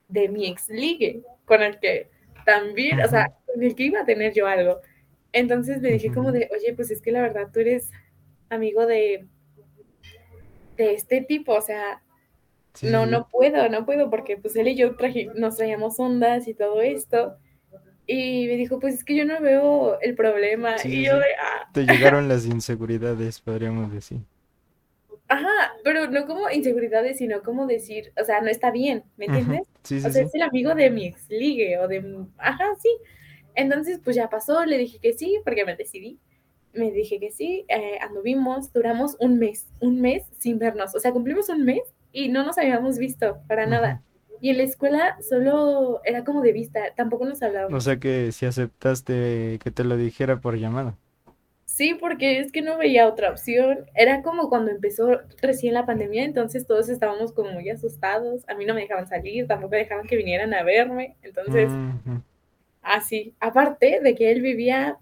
de 0.09 0.27
mi 0.27 0.47
ex 0.47 0.67
ligue, 0.69 1.23
con 1.45 1.61
el 1.61 1.79
que 1.79 2.09
también, 2.45 2.99
o 3.01 3.07
sea, 3.07 3.33
con 3.45 3.63
el 3.63 3.73
que 3.73 3.83
iba 3.83 4.01
a 4.01 4.05
tener 4.05 4.33
yo 4.33 4.47
algo. 4.47 4.81
Entonces 5.31 5.81
le 5.81 5.93
dije 5.93 6.11
como 6.11 6.31
de, 6.31 6.49
oye, 6.53 6.73
pues 6.73 6.91
es 6.91 7.01
que 7.01 7.11
la 7.11 7.21
verdad 7.21 7.49
tú 7.53 7.61
eres 7.61 7.89
amigo 8.49 8.85
de, 8.85 9.27
de 10.75 10.93
este 10.93 11.21
tipo, 11.21 11.53
o 11.53 11.61
sea, 11.61 12.01
no, 12.81 13.05
no 13.05 13.29
puedo, 13.29 13.69
no 13.69 13.85
puedo, 13.85 14.09
porque 14.09 14.35
pues 14.35 14.55
él 14.57 14.67
y 14.67 14.75
yo 14.75 14.95
nos 15.35 15.55
traíamos 15.55 15.99
ondas 15.99 16.47
y 16.47 16.53
todo 16.53 16.81
esto. 16.81 17.37
Y 18.07 18.47
me 18.47 18.55
dijo, 18.55 18.79
pues 18.79 18.95
es 18.95 19.03
que 19.05 19.15
yo 19.15 19.23
no 19.23 19.39
veo 19.39 19.99
el 20.01 20.15
problema. 20.15 20.75
y 20.83 21.05
yo 21.05 21.17
de, 21.17 21.27
ah. 21.41 21.69
Te 21.71 21.85
llegaron 21.85 22.27
las 22.27 22.45
inseguridades, 22.45 23.39
podríamos 23.39 23.93
decir. 23.93 24.19
Ajá, 25.29 25.73
pero 25.83 26.07
no 26.07 26.25
como 26.25 26.49
inseguridades, 26.49 27.19
sino 27.19 27.43
como 27.43 27.67
decir, 27.67 28.11
o 28.19 28.25
sea, 28.25 28.41
no 28.41 28.47
está 28.49 28.71
bien, 28.71 29.03
¿me 29.15 29.25
entiendes? 29.25 29.61
Sí, 29.83 30.01
sí, 30.01 30.07
o 30.07 30.11
sea, 30.11 30.23
es 30.23 30.33
el 30.33 30.41
amigo 30.41 30.73
de 30.73 30.89
mi 30.89 31.05
ex 31.05 31.29
ligue 31.29 31.77
o 31.77 31.87
de, 31.87 32.03
ajá, 32.37 32.65
sí. 32.81 32.89
Entonces, 33.53 33.99
pues 34.03 34.15
ya 34.15 34.27
pasó, 34.27 34.65
le 34.65 34.77
dije 34.79 34.99
que 34.99 35.13
sí, 35.13 35.39
porque 35.45 35.65
me 35.65 35.75
decidí. 35.75 36.19
Me 36.73 36.91
dije 36.91 37.19
que 37.19 37.29
sí, 37.29 37.65
eh, 37.67 37.99
anduvimos, 38.01 38.73
duramos 38.73 39.17
un 39.19 39.37
mes, 39.37 39.67
un 39.79 40.01
mes 40.01 40.23
sin 40.39 40.57
vernos. 40.57 40.95
O 40.95 40.99
sea, 40.99 41.11
cumplimos 41.11 41.49
un 41.49 41.63
mes 41.63 41.81
y 42.11 42.29
no 42.29 42.43
nos 42.43 42.57
habíamos 42.57 42.97
visto 42.97 43.39
para 43.47 43.65
nada. 43.65 44.01
Y 44.41 44.49
en 44.49 44.57
la 44.57 44.63
escuela 44.63 45.17
solo 45.27 46.01
era 46.05 46.23
como 46.23 46.41
de 46.41 46.53
vista, 46.53 46.93
tampoco 46.95 47.25
nos 47.25 47.41
hablábamos. 47.43 47.77
O 47.77 47.81
sea 47.81 47.99
que 47.99 48.31
si 48.31 48.45
aceptaste 48.45 49.59
que 49.61 49.71
te 49.71 49.83
lo 49.83 49.97
dijera 49.97 50.39
por 50.39 50.57
llamada. 50.57 50.97
Sí, 51.79 51.93
porque 51.93 52.39
es 52.41 52.51
que 52.51 52.61
no 52.61 52.77
veía 52.77 53.07
otra 53.07 53.31
opción. 53.31 53.85
Era 53.95 54.21
como 54.21 54.49
cuando 54.49 54.69
empezó 54.69 55.21
recién 55.41 55.73
la 55.73 55.85
pandemia, 55.85 56.25
entonces 56.25 56.67
todos 56.67 56.89
estábamos 56.89 57.31
como 57.31 57.53
muy 57.53 57.69
asustados. 57.69 58.43
A 58.49 58.55
mí 58.55 58.65
no 58.65 58.73
me 58.73 58.81
dejaban 58.81 59.07
salir, 59.07 59.47
tampoco 59.47 59.77
dejaban 59.77 60.05
que 60.05 60.17
vinieran 60.17 60.53
a 60.53 60.63
verme. 60.63 61.15
Entonces, 61.21 61.71
así. 62.81 63.33
Aparte 63.39 64.01
de 64.01 64.13
que 64.13 64.29
él 64.29 64.41
vivía 64.41 64.97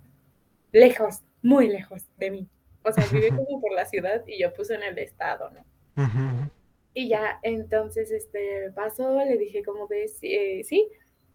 lejos, 0.71 1.23
muy 1.41 1.67
lejos 1.67 2.03
de 2.19 2.29
mí. 2.29 2.47
O 2.83 2.91
sea, 2.91 3.05
vive 3.11 3.29
como 3.35 3.59
por 3.59 3.73
la 3.73 3.87
ciudad 3.87 4.21
y 4.27 4.39
yo 4.39 4.53
puse 4.53 4.75
en 4.75 4.83
el 4.83 4.99
estado, 4.99 5.49
¿no? 5.49 6.51
Y 6.93 7.07
ya, 7.07 7.39
entonces, 7.41 8.11
este, 8.11 8.71
pasó, 8.75 9.17
le 9.25 9.39
dije, 9.39 9.63
como 9.63 9.87
ves? 9.87 10.19
Eh, 10.21 10.61
sí, 10.63 10.87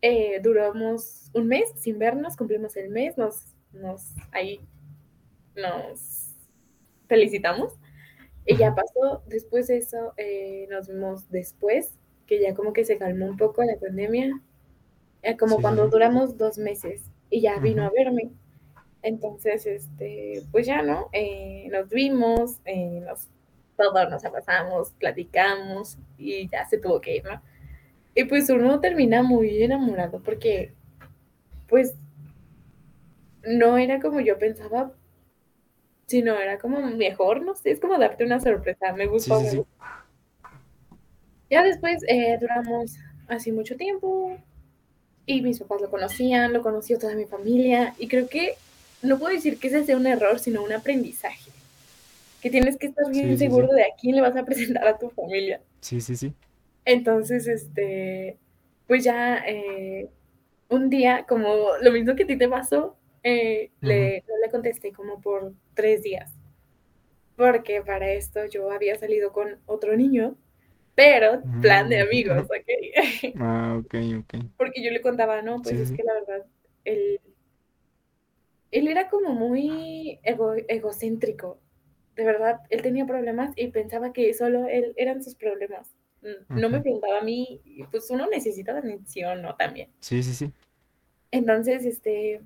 eh, 0.03 0.39
duramos 0.41 1.33
un 1.35 1.49
mes 1.49 1.69
sin 1.79 1.99
vernos, 1.99 2.37
cumplimos 2.37 2.77
el 2.77 2.91
mes, 2.91 3.19
nos, 3.19 3.57
nos, 3.73 4.15
ahí 4.31 4.61
nos 5.57 6.35
felicitamos. 7.09 7.75
Y 8.45 8.57
ya 8.57 8.75
pasó, 8.75 9.23
después 9.27 9.69
de 9.69 9.79
eso, 9.79 10.15
eh, 10.17 10.67
nos 10.71 10.89
vimos 10.89 11.31
después, 11.31 11.93
que 12.27 12.41
ya 12.41 12.55
como 12.55 12.73
que 12.73 12.85
se 12.85 12.99
calmó 12.99 13.27
un 13.27 13.37
poco 13.37 13.63
la 13.63 13.77
pandemia, 13.77 14.41
como 15.39 15.61
cuando 15.61 15.89
duramos 15.89 16.37
dos 16.37 16.59
meses, 16.59 17.03
y 17.31 17.41
ya 17.41 17.59
vino 17.61 17.85
a 17.85 17.91
verme. 17.91 18.33
Entonces, 19.03 19.67
este, 19.67 20.43
pues 20.51 20.67
ya, 20.67 20.83
¿no? 20.83 21.09
nos 21.71 21.89
vimos, 21.89 22.61
nos 23.05 23.29
todos 23.77 24.11
nos 24.11 24.25
abrazamos, 24.25 24.93
platicamos 24.99 25.99
y 26.19 26.49
ya 26.49 26.67
se 26.69 26.79
tuvo 26.79 27.01
que 27.01 27.17
ir, 27.17 27.25
¿no? 27.25 27.43
Y 28.15 28.25
pues 28.25 28.51
uno 28.51 28.81
termina 28.81 29.23
muy 29.23 29.63
enamorado 29.63 30.21
porque, 30.23 30.75
pues, 31.69 31.95
no 33.43 33.79
era 33.79 34.01
como 34.01 34.21
yo 34.21 34.39
pensaba, 34.39 34.93
sino 36.07 36.39
era 36.39 36.59
como 36.59 36.81
mejor, 36.81 37.43
no 37.43 37.55
sé, 37.55 37.71
es 37.71 37.81
como 37.81 37.99
darte 37.99 38.25
una 38.25 38.41
sorpresa, 38.41 38.93
me 38.93 39.07
gustó. 39.07 39.41
Ya 41.51 41.63
después 41.63 42.03
eh, 42.09 42.39
duramos 42.41 42.97
así 43.29 43.53
mucho 43.53 43.77
tiempo 43.77 44.39
y 45.27 45.43
mis 45.43 45.59
papás 45.61 45.83
lo 45.83 45.91
conocían, 45.91 46.53
lo 46.53 46.63
conoció 46.63 46.99
toda 46.99 47.15
mi 47.15 47.27
familia 47.27 47.95
y 47.99 48.09
creo 48.09 48.29
que 48.29 48.55
no 49.03 49.19
puedo 49.19 49.35
decir 49.35 49.59
que 49.59 49.69
ese 49.69 49.85
sea 49.85 49.97
un 49.97 50.07
error, 50.07 50.39
sino 50.39 50.63
un 50.63 50.73
aprendizaje 50.73 51.51
que 52.41 52.51
tienes 52.51 52.77
que 52.77 52.89
estar 52.89 53.09
bien 53.11 53.39
seguro 53.39 53.69
de 53.69 53.83
a 53.83 53.95
quién 54.01 54.17
le 54.17 54.21
vas 54.21 54.37
a 54.37 54.45
presentar 54.47 54.87
a 54.87 54.99
tu 54.99 55.11
familia. 55.11 55.61
Sí, 55.81 56.01
sí, 56.01 56.17
sí. 56.17 56.33
Entonces, 56.85 57.47
este, 57.47 58.37
pues 58.89 59.05
ya 59.05 59.37
eh, 59.47 60.09
un 60.69 60.91
día, 60.91 61.25
como 61.29 61.69
lo 61.81 61.93
mismo 61.93 62.17
que 62.17 62.25
a 62.25 62.27
ti 62.27 62.37
te 62.37 62.49
pasó, 62.49 62.97
eh, 63.23 63.71
le, 63.81 64.25
no 64.29 64.35
le 64.45 64.51
contesté 64.51 64.93
como 64.93 65.21
por 65.21 65.53
tres 65.75 66.03
días. 66.03 66.33
Porque 67.37 67.83
para 67.83 68.13
esto 68.13 68.47
yo 68.47 68.71
había 68.71 68.97
salido 68.99 69.33
con 69.33 69.59
otro 69.67 69.97
niño, 69.97 70.37
pero 70.95 71.43
plan 71.61 71.89
de 71.89 72.05
mm. 72.05 72.07
amigos, 72.07 72.45
¿ok? 72.45 73.35
ah, 73.41 73.81
ok, 73.81 73.95
ok. 74.21 74.45
Porque 74.57 74.83
yo 74.83 74.91
le 74.91 75.01
contaba, 75.01 75.43
no, 75.43 75.63
pues 75.63 75.77
es 75.77 75.93
que 75.93 76.03
la 76.03 76.15
verdad, 76.15 76.47
él, 76.85 77.21
él 78.71 78.89
era 78.89 79.09
como 79.09 79.31
muy 79.31 80.21
egocéntrico 80.23 81.59
de 82.17 82.25
verdad, 82.25 82.61
él 82.71 82.83
tenía 82.83 83.07
problemas 83.07 83.53
y 83.57 83.69
pensaba 83.69 84.13
que 84.13 84.33
solo 84.35 84.69
él 84.69 84.93
eran 84.97 85.23
sus 85.23 85.35
problemas. 85.35 85.89
No 86.49 86.71
me 86.71 86.81
preguntaba 86.81 87.19
a 87.19 87.25
mí, 87.25 87.61
pues 87.91 88.09
uno 88.11 88.29
necesita 88.29 88.79
atención, 88.79 89.43
¿no? 89.43 89.57
También. 89.57 89.89
Sí, 89.99 90.23
sí, 90.23 90.35
sí. 90.35 90.53
Entonces, 91.33 91.85
este, 91.85 92.43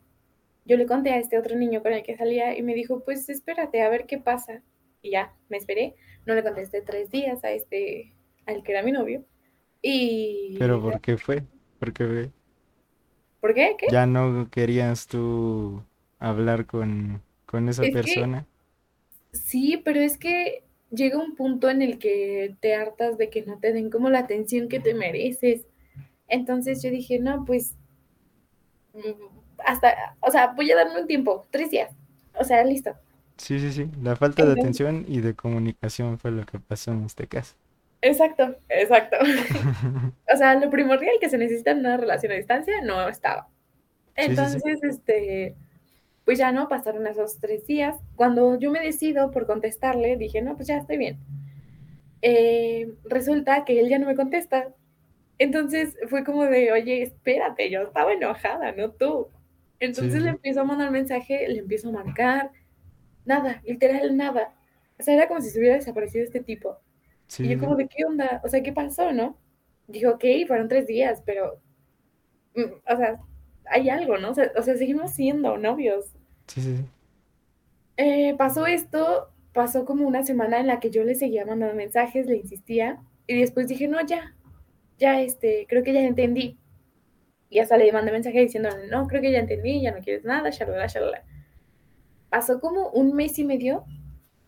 yo 0.67 0.77
le 0.77 0.87
conté 0.87 1.11
a 1.13 1.19
este 1.19 1.39
otro 1.39 1.57
niño 1.57 1.83
con 1.83 1.93
el 1.93 2.03
que 2.03 2.17
salía 2.17 2.57
y 2.59 2.63
me 2.63 2.75
dijo, 2.75 3.03
pues 3.05 3.29
espérate 3.29 3.83
a 3.83 3.89
ver 3.89 4.07
qué 4.07 4.19
pasa. 4.19 4.63
Y 5.01 5.13
ya, 5.13 5.33
me 5.49 5.57
esperé. 5.57 5.95
No 6.27 6.35
le 6.35 6.43
contesté 6.43 6.83
tres 6.83 7.11
días 7.11 7.45
a 7.45 7.53
este, 7.53 8.13
al 8.47 8.63
que 8.63 8.73
era 8.73 8.83
mi 8.83 8.91
novio. 8.91 9.25
Y... 9.81 10.57
¿Pero 10.59 10.83
por 10.83 11.01
qué 11.01 11.17
fue? 11.17 11.45
¿Por 11.79 11.93
qué? 11.93 12.31
¿Por 13.41 13.55
qué? 13.55 13.77
¿Qué? 13.79 13.87
¿Ya 13.91 14.07
no 14.07 14.49
querías 14.51 15.07
tú 15.07 15.85
hablar 16.19 16.67
con, 16.67 17.23
con 17.45 17.69
esa 17.69 17.83
persona? 17.83 18.47
Sí, 19.33 19.81
pero 19.85 20.01
es 20.01 20.19
que 20.19 20.65
llega 20.91 21.19
un 21.19 21.37
punto 21.37 21.71
en 21.71 21.83
el 21.83 21.99
que 21.99 22.57
te 22.61 22.75
hartas 22.75 23.19
de 23.19 23.31
que 23.31 23.43
no 23.43 23.59
te 23.59 23.73
den 23.73 23.91
como 23.91 24.11
la 24.11 24.21
atención 24.21 24.69
que 24.69 24.81
te 24.81 24.95
mereces. 24.95 25.67
Entonces 26.27 26.83
yo 26.83 26.91
dije, 26.91 27.21
no, 27.21 27.45
pues 27.45 27.77
hasta, 29.67 30.17
o 30.21 30.31
sea, 30.31 30.53
voy 30.57 30.71
a 30.71 30.77
darme 30.77 31.01
un 31.01 31.07
tiempo, 31.07 31.47
tres 31.51 31.71
días. 31.71 31.93
O 32.39 32.45
sea, 32.45 32.65
listo. 32.65 32.95
Sí, 33.37 33.59
sí, 33.59 33.73
sí. 33.73 33.91
La 34.03 34.17
falta 34.17 34.45
de 34.45 34.53
atención 34.53 35.05
y 35.09 35.21
de 35.21 35.35
comunicación 35.35 36.19
fue 36.19 36.31
lo 36.31 36.47
que 36.47 36.59
pasó 36.59 36.93
en 36.93 37.05
este 37.05 37.27
caso. 37.27 37.55
Exacto, 38.01 38.57
exacto. 38.69 39.17
o 40.33 40.37
sea, 40.37 40.55
lo 40.55 40.71
primordial 40.71 41.17
que 41.21 41.29
se 41.29 41.39
necesita 41.39 41.73
en 41.73 41.81
una 41.81 41.97
relación 41.97 42.33
a 42.33 42.37
distancia 42.37 42.81
no 42.83 43.09
estaba. 43.09 43.49
Entonces, 44.15 44.83
este, 44.83 45.55
pues 46.25 46.39
ya 46.39 46.53
no, 46.53 46.69
pasaron 46.69 47.07
esos 47.07 47.39
tres 47.39 47.67
días. 47.67 47.97
Cuando 48.15 48.59
yo 48.59 48.71
me 48.71 48.81
decido 48.81 49.31
por 49.31 49.47
contestarle, 49.47 50.17
dije, 50.17 50.41
no, 50.43 50.57
pues 50.57 50.69
ya 50.69 50.79
estoy 50.79 50.97
bien. 50.97 51.19
Eh, 52.23 52.95
resulta 53.05 53.65
que 53.65 53.79
él 53.81 53.89
ya 53.89 53.99
no 53.99 54.07
me 54.07 54.17
contesta. 54.17 54.69
Entonces 55.39 55.97
fue 56.09 56.25
como 56.25 56.45
de, 56.45 56.73
oye, 56.73 57.03
espérate, 57.03 57.71
yo 57.71 57.83
estaba 57.83 58.13
enojada, 58.13 58.73
no 58.73 58.91
tú. 58.91 59.29
Entonces 59.81 60.23
le 60.23 60.31
empiezo 60.31 60.61
a 60.61 60.65
mandar 60.65 60.91
mensaje, 60.91 61.49
le 61.49 61.59
empiezo 61.59 61.89
a 61.89 61.93
marcar, 61.93 62.51
nada, 63.25 63.63
literal 63.67 64.17
nada. 64.17 64.55
O 64.99 65.03
sea, 65.03 65.15
era 65.15 65.29
como 65.29 65.41
si 65.41 65.51
se 65.51 65.59
hubiera 65.59 65.77
desaparecido 65.77 66.25
este 66.25 66.41
tipo. 66.41 66.79
Y 67.39 67.49
yo 67.49 67.59
como 67.59 67.77
de, 67.77 67.89
¿qué 67.89 68.05
onda? 68.05 68.41
O 68.45 68.49
sea, 68.49 68.63
¿qué 68.63 68.73
pasó, 68.73 69.13
no? 69.13 69.37
Dijo, 69.89 70.13
ok, 70.13 70.25
fueron 70.47 70.69
tres 70.69 70.87
días, 70.87 71.23
pero, 71.27 71.61
mm, 72.55 72.93
o 72.93 72.97
sea, 72.97 73.21
hay 73.67 73.89
algo, 73.91 74.17
¿no? 74.19 74.31
O 74.31 74.35
sea, 74.35 74.77
seguimos 74.77 75.13
siendo 75.13 75.59
novios. 75.59 76.13
Sí, 76.47 76.61
sí. 76.63 76.77
Eh, 77.97 78.35
pasó 78.39 78.67
esto, 78.67 79.31
pasó 79.53 79.85
como 79.85 80.07
una 80.07 80.25
semana 80.25 80.61
en 80.61 80.67
la 80.67 80.81
que 80.81 80.91
yo 80.91 81.03
le 81.03 81.15
seguía 81.15 81.45
mandando 81.45 81.75
mensajes, 81.75 82.27
le 82.27 82.37
insistía, 82.37 83.01
y 83.27 83.41
después 83.41 83.69
dije, 83.69 83.89
no, 83.89 84.05
ya, 84.07 84.35
ya, 84.99 85.21
este, 85.21 85.67
creo 85.69 85.83
que 85.83 85.93
ya 85.93 86.01
entendí. 86.01 86.59
Y 87.57 87.59
hasta 87.59 87.79
le 87.79 87.91
mandé 87.91 88.13
mensaje 88.13 88.39
diciendo, 88.39 88.69
no, 88.91 89.07
creo 89.07 89.23
que 89.23 89.33
ya 89.33 89.39
entendí, 89.39 89.81
ya 89.81 89.91
no 89.91 90.03
quieres 90.03 90.27
nada, 90.27 90.51
shalala, 90.51 90.89
shalala. 90.89 91.25
Pasó 92.29 92.61
como 92.61 92.91
un 92.91 93.15
mes 93.15 93.39
y 93.39 93.45
medio 93.45 93.87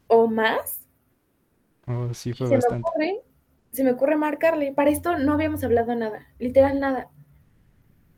o 0.09 0.27
más. 0.27 0.87
Oh, 1.87 2.13
sí, 2.13 2.35
fue 2.35 2.51
bastante. 2.51 3.23
se 3.71 3.83
me 3.83 3.93
ocurre 3.93 4.19
marcarle. 4.19 4.75
Para 4.75 4.91
esto 4.91 5.17
no 5.17 5.33
habíamos 5.33 5.65
hablado 5.65 5.95
nada, 5.95 6.27
literal 6.39 6.81
nada. 6.81 7.11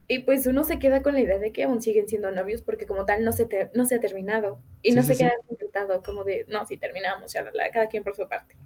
Y 0.08 0.24
pues 0.24 0.48
uno 0.48 0.64
se 0.64 0.80
queda 0.80 1.02
con 1.02 1.14
la 1.14 1.20
idea 1.20 1.38
de 1.38 1.52
que 1.52 1.62
aún 1.62 1.80
siguen 1.80 2.08
siendo 2.08 2.32
novios 2.32 2.62
porque 2.62 2.88
como 2.88 3.04
tal 3.04 3.24
no 3.24 3.30
se, 3.30 3.46
no 3.72 3.86
se 3.86 3.94
ha 3.94 4.00
terminado. 4.00 4.60
Y 4.82 4.90
no 4.90 5.04
se 5.04 5.16
queda 5.16 5.34
completado 5.46 6.02
como 6.02 6.24
de, 6.24 6.46
no, 6.48 6.66
si 6.66 6.78
terminamos, 6.78 7.32
ya, 7.32 7.48
cada 7.72 7.86
quien 7.86 8.02
por 8.02 8.16
su 8.16 8.26
parte. 8.26 8.56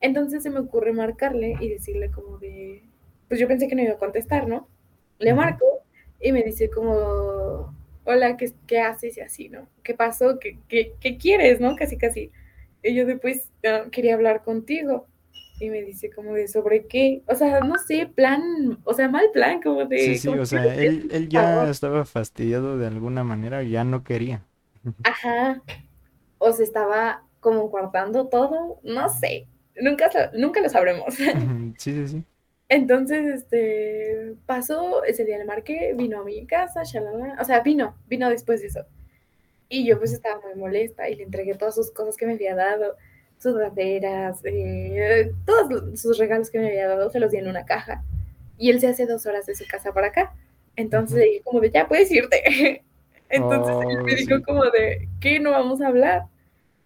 Entonces 0.00 0.40
se 0.40 0.50
me 0.50 0.60
ocurre 0.60 0.92
marcarle 0.92 1.56
y 1.58 1.68
decirle 1.68 2.12
como 2.12 2.38
de, 2.38 2.88
pues 3.26 3.40
yo 3.40 3.48
pensé 3.48 3.66
que 3.66 3.74
no 3.74 3.82
iba 3.82 3.94
a 3.94 3.98
contestar, 3.98 4.46
¿no? 4.46 4.68
Le 5.18 5.34
marco 5.34 5.66
y 6.20 6.32
me 6.32 6.42
dice 6.42 6.70
como, 6.70 7.74
hola, 8.04 8.36
¿qué, 8.36 8.52
qué 8.66 8.80
haces? 8.80 9.16
Y 9.16 9.20
así, 9.20 9.48
¿no? 9.48 9.68
¿Qué 9.82 9.94
pasó? 9.94 10.38
¿Qué, 10.38 10.58
qué, 10.68 10.94
qué 11.00 11.18
quieres? 11.18 11.60
¿No? 11.60 11.76
Casi, 11.76 11.96
casi. 11.98 12.30
Y 12.82 12.94
yo 12.94 13.06
después 13.06 13.50
ah, 13.66 13.86
quería 13.90 14.14
hablar 14.14 14.42
contigo. 14.42 15.06
Y 15.60 15.70
me 15.70 15.82
dice 15.82 16.10
como 16.10 16.34
de 16.34 16.46
sobre 16.46 16.86
qué, 16.86 17.22
o 17.26 17.34
sea, 17.34 17.60
no 17.60 17.78
sé, 17.78 18.06
plan, 18.06 18.78
o 18.84 18.94
sea, 18.94 19.08
mal 19.08 19.30
plan, 19.32 19.60
como 19.60 19.86
Sí, 19.94 20.14
de, 20.14 20.14
sí, 20.14 20.28
como 20.28 20.42
o 20.42 20.46
sea, 20.46 20.74
él, 20.74 21.28
ya 21.28 21.68
estaba 21.68 22.04
fastidiado 22.04 22.78
de 22.78 22.86
alguna 22.86 23.24
manera, 23.24 23.62
ya 23.64 23.82
no 23.84 24.04
quería. 24.04 24.46
Ajá, 25.02 25.62
o 26.38 26.52
se 26.52 26.64
estaba 26.64 27.24
como 27.40 27.68
guardando 27.68 28.28
todo, 28.28 28.80
no 28.84 29.08
sé, 29.08 29.48
nunca, 29.80 30.10
nunca 30.34 30.60
lo 30.60 30.68
sabremos. 30.68 31.14
Sí, 31.78 31.92
sí, 31.92 32.08
sí. 32.08 32.24
Entonces, 32.68 33.26
este, 33.26 34.34
pasó, 34.44 35.02
ese 35.04 35.24
día 35.24 35.38
le 35.38 35.46
marqué, 35.46 35.94
vino 35.96 36.20
a 36.20 36.24
mi 36.24 36.46
casa, 36.46 36.82
shalala, 36.84 37.36
o 37.40 37.44
sea, 37.44 37.60
vino, 37.60 37.96
vino 38.08 38.28
después 38.28 38.60
de 38.60 38.66
eso. 38.66 38.84
Y 39.70 39.86
yo 39.86 39.98
pues 39.98 40.12
estaba 40.12 40.40
muy 40.40 40.54
molesta 40.54 41.08
y 41.08 41.14
le 41.16 41.24
entregué 41.24 41.54
todas 41.54 41.74
sus 41.74 41.90
cosas 41.90 42.16
que 42.16 42.26
me 42.26 42.34
había 42.34 42.54
dado, 42.54 42.96
sus 43.38 43.54
banderas, 43.54 44.40
eh, 44.44 45.32
todos 45.46 46.00
sus 46.00 46.18
regalos 46.18 46.50
que 46.50 46.58
me 46.58 46.68
había 46.68 46.88
dado, 46.88 47.10
se 47.10 47.20
los 47.20 47.30
di 47.30 47.38
en 47.38 47.48
una 47.48 47.64
caja. 47.64 48.04
Y 48.58 48.70
él 48.70 48.80
se 48.80 48.88
hace 48.88 49.06
dos 49.06 49.24
horas 49.26 49.46
de 49.46 49.54
su 49.54 49.64
casa 49.66 49.92
para 49.92 50.08
acá. 50.08 50.34
Entonces 50.76 51.18
le 51.18 51.24
dije 51.24 51.42
como 51.44 51.60
de, 51.60 51.70
ya 51.70 51.88
puedes 51.88 52.10
irte. 52.10 52.82
Entonces 53.30 53.76
él 53.88 54.02
me 54.02 54.14
dijo 54.14 54.36
sí. 54.36 54.42
como 54.42 54.64
de, 54.64 55.08
¿qué? 55.20 55.38
¿No 55.40 55.52
vamos 55.52 55.80
a 55.80 55.88
hablar? 55.88 56.24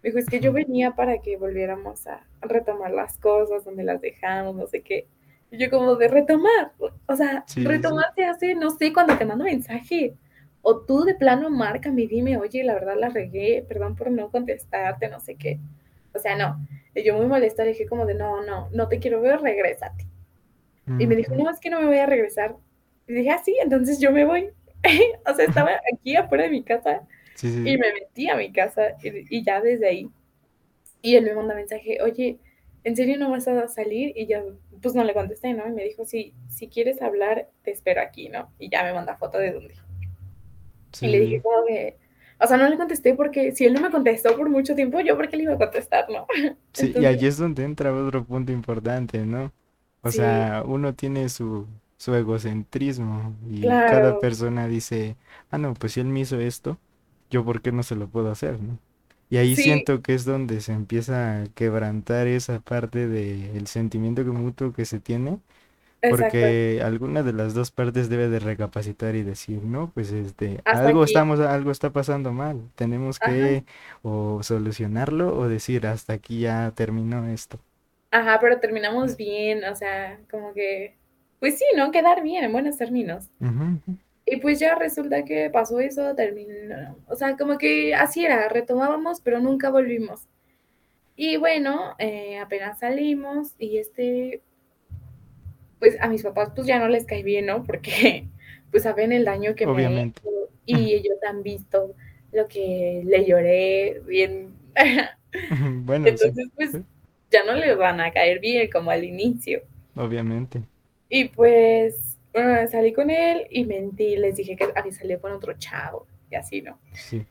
Me 0.01 0.09
dijo, 0.09 0.19
es 0.19 0.27
que 0.27 0.39
yo 0.39 0.53
venía 0.53 0.91
para 0.91 1.19
que 1.19 1.37
volviéramos 1.37 2.05
a 2.07 2.25
retomar 2.41 2.91
las 2.91 3.17
cosas 3.17 3.63
donde 3.63 3.83
las 3.83 4.01
dejamos, 4.01 4.55
no 4.55 4.67
sé 4.67 4.81
qué. 4.81 5.07
Y 5.53 5.59
yo 5.59 5.71
como 5.71 5.95
de 5.97 6.09
retomar, 6.09 6.73
o 7.07 7.15
sea, 7.17 7.47
Sí, 7.47 7.67
sí, 7.67 7.83
sí. 7.83 7.93
retomar 7.93 8.07
se 8.15 8.25
hace, 8.25 8.55
no 8.55 8.71
sé, 8.71 8.93
cuando 8.93 9.17
te 9.17 9.25
mando 9.25 9.45
mensaje. 9.45 10.17
O 10.63 10.81
tú 10.85 11.03
de 11.05 11.15
plano 11.15 11.49
márcame 11.51 12.03
y 12.03 12.07
dime, 12.07 12.37
oye, 12.37 12.65
la 12.65 12.75
verdad 12.75 12.97
la 12.99 13.09
regué, 13.09 13.65
perdón 13.69 13.95
por 13.95 14.11
no 14.11 14.31
contestarte, 14.31 15.09
no 15.09 15.21
sé 15.21 15.37
qué. 15.37 15.61
O 16.15 16.19
sea, 16.19 16.35
no. 16.37 16.59
Y 16.95 17.03
yo 17.05 17.15
muy 17.17 17.27
molesta 17.27 17.63
le 17.65 17.71
dije 17.71 17.87
como 17.87 18.05
de, 18.07 18.15
no, 18.15 18.43
no, 18.45 18.69
no 18.73 18.89
te 18.89 18.99
quiero 18.99 19.21
ver, 19.21 19.41
regrésate. 19.41 20.07
Y 20.97 21.07
me 21.07 21.15
dijo, 21.15 21.33
Ujú, 21.33 21.37
no, 21.37 21.49
es 21.51 21.59
que 21.59 21.69
no 21.69 21.79
me 21.81 21.87
voy 21.87 21.99
a 21.99 22.05
regresar. 22.07 22.55
Y 23.07 23.13
dije, 23.13 23.31
ah, 23.31 23.41
sí, 23.43 23.57
entonces 23.61 23.99
yo 23.99 24.11
me 24.11 24.25
voy. 24.25 24.51
o 25.27 25.35
sea, 25.35 25.45
estaba 25.45 25.71
aquí 25.93 26.15
afuera 26.17 26.45
de 26.45 26.51
mi 26.51 26.63
casa 26.63 27.07
Sí, 27.35 27.51
sí, 27.51 27.59
y 27.63 27.77
sí. 27.77 27.79
me 27.79 27.93
metí 27.93 28.29
a 28.29 28.37
mi 28.37 28.53
casa 28.53 28.95
y, 29.03 29.37
y 29.39 29.43
ya 29.45 29.61
desde 29.61 29.87
ahí. 29.87 30.11
Y 31.01 31.15
él 31.15 31.25
me 31.25 31.35
manda 31.35 31.55
mensaje, 31.55 31.99
oye, 32.01 32.39
¿en 32.83 32.95
serio 32.95 33.17
no 33.17 33.29
vas 33.31 33.47
a 33.47 33.67
salir? 33.67 34.13
Y 34.15 34.27
yo, 34.27 34.57
pues 34.81 34.95
no 34.95 35.03
le 35.03 35.13
contesté, 35.13 35.53
¿no? 35.53 35.67
Y 35.67 35.71
me 35.71 35.83
dijo, 35.83 36.05
sí, 36.05 36.35
si 36.49 36.69
quieres 36.69 37.01
hablar, 37.01 37.49
te 37.63 37.71
espero 37.71 38.01
aquí, 38.01 38.29
¿no? 38.29 38.53
Y 38.59 38.69
ya 38.69 38.83
me 38.83 38.93
manda 38.93 39.17
foto 39.17 39.37
de 39.37 39.51
dónde. 39.53 39.75
Y 40.99 41.07
le 41.07 41.19
dije 41.19 41.39
Sí, 41.39 41.41
como 41.41 41.65
que, 41.67 41.97
o 42.39 42.47
sea, 42.47 42.57
no 42.57 42.69
le 42.69 42.77
contesté 42.77 43.15
porque 43.15 43.51
si 43.53 43.65
él 43.65 43.73
no 43.73 43.81
me 43.81 43.91
contestó 43.91 44.35
por 44.37 44.49
mucho 44.49 44.75
tiempo, 44.75 44.99
yo 45.01 45.15
por 45.17 45.29
qué 45.29 45.37
le 45.37 45.43
iba 45.43 45.53
a 45.53 45.57
contestar, 45.57 46.09
¿no? 46.09 46.27
sí, 46.73 46.93
y 46.97 47.05
allí 47.05 47.27
es 47.27 47.37
donde 47.37 47.63
entra 47.63 47.93
otro 47.93 48.25
punto 48.25 48.51
importante, 48.51 49.19
¿no? 49.25 49.53
O 50.01 50.11
sí, 50.11 50.17
sea, 50.17 50.63
uno 50.65 50.93
tiene 50.95 51.29
su, 51.29 51.67
su 51.97 52.13
egocentrismo 52.15 53.35
y 53.49 53.79
cada 53.85 54.19
persona 54.19 54.67
dice, 54.67 55.17
ah, 55.51 55.57
no, 55.57 55.73
pues 55.75 55.93
si 55.93 56.01
él 56.01 56.07
me 56.07 56.21
hizo 56.21 56.39
esto, 56.39 56.77
yo 57.29 57.45
por 57.45 57.61
qué 57.61 57.71
no 57.71 57.83
se 57.83 57.95
lo 57.95 58.09
puedo 58.09 58.31
hacer, 58.31 58.59
¿no? 58.61 58.79
Y 59.33 59.37
ahí 59.37 59.55
sí, 59.55 59.63
siento 59.63 60.01
que 60.01 60.13
es 60.13 60.25
donde 60.25 60.61
se 60.61 60.73
empieza 60.73 61.41
a 61.41 61.45
quebrantar 61.55 62.27
esa 62.27 62.59
parte 62.59 63.07
del 63.07 63.65
sentimiento 63.67 64.23
que 64.23 64.29
mutuo 64.31 64.73
que 64.73 64.85
se 64.85 64.99
tiene 64.99 65.39
exacto. 66.01 66.19
porque 66.19 66.81
alguna 66.83 67.23
de 67.23 67.33
las 67.33 67.53
dos 67.55 67.71
partes 67.71 68.09
debe 68.09 68.29
de 68.29 68.39
recapacitar 68.39 69.15
y 69.15 69.23
decir, 69.23 69.63
no, 69.63 69.91
pues 69.93 70.11
este, 70.11 70.61
Hasta 70.65 70.87
algo 70.87 71.01
aquí. 71.03 71.11
estamos, 71.13 71.39
algo 71.39 71.71
está 71.71 71.91
pasando 71.91 72.31
mal, 72.31 72.61
tenemos 72.75 73.19
Ajá. 73.21 73.31
que 73.31 73.63
o 74.03 74.43
solucionarlo 74.43 75.35
o 75.37 75.47
decir, 75.47 75.87
hasta 75.87 76.13
aquí 76.13 76.41
ya 76.41 76.71
terminó 76.75 77.27
esto. 77.27 77.59
Ajá, 78.11 78.39
pero 78.39 78.59
terminamos 78.59 79.17
bien, 79.17 79.63
o 79.65 79.75
sea, 79.75 80.19
como 80.29 80.53
que, 80.53 80.95
pues 81.39 81.57
sí, 81.57 81.65
¿no? 81.75 81.91
Quedar 81.91 82.21
bien, 82.21 82.43
en 82.43 82.51
buenos 82.51 82.77
términos. 82.77 83.29
Ujú. 83.39 83.79
Y 84.25 84.37
pues 84.37 84.59
ya 84.59 84.75
resulta 84.75 85.25
que 85.25 85.49
pasó 85.49 85.79
eso, 85.79 86.15
terminó, 86.15 86.97
o 87.07 87.15
sea, 87.15 87.35
como 87.37 87.57
que 87.57 87.93
así 87.95 88.23
era, 88.25 88.47
retomábamos, 88.49 89.19
pero 89.21 89.39
nunca 89.39 89.69
volvimos. 89.69 90.27
Y 91.15 91.37
bueno, 91.37 91.95
eh, 91.99 92.37
apenas 92.39 92.79
salimos 92.79 93.53
y 93.59 93.77
este, 93.77 94.41
pues 95.79 95.97
a 96.01 96.07
mis 96.07 96.23
papás 96.23 96.51
pues 96.55 96.67
ya 96.67 96.79
no 96.79 96.87
les 96.87 97.05
cae 97.05 97.23
bien, 97.23 97.45
¿no? 97.47 97.63
Porque 97.63 98.27
pues 98.71 98.83
saben 98.83 99.11
el 99.11 99.25
daño 99.25 99.55
que 99.55 99.67
me 99.67 99.71
Obviamente. 99.73 100.21
hecho 100.21 100.29
y 100.65 100.93
ellos 100.93 101.17
han 101.29 101.43
visto 101.43 101.95
lo 102.31 102.47
que 102.47 103.03
le 103.05 103.25
lloré 103.25 104.01
bien. 104.07 104.53
Bueno, 105.85 106.09
sí, 106.15 106.29
Entonces 106.29 106.49
pues 106.55 106.71
sí, 106.71 106.85
ya 107.31 107.43
no 107.45 107.53
les 107.55 107.75
van 107.77 107.99
a 108.01 108.11
caer 108.11 108.39
bien 108.39 108.69
como 108.71 108.91
al 108.91 109.03
inicio. 109.03 109.61
obviamente. 109.95 110.61
Y 111.09 111.25
pues 111.29 112.12
bueno, 112.33 112.67
salí 112.67 112.93
con 112.93 113.09
él 113.09 113.45
y 113.49 113.65
mentí, 113.65 114.15
les 114.15 114.35
dije 114.35 114.55
que 114.55 114.67
había 114.75 114.91
salido 114.91 115.21
con 115.21 115.31
otro 115.31 115.53
chavo 115.57 116.07
y 116.29 116.35
así, 116.35 116.61
¿no? 116.61 116.79
Sí. 116.93 117.25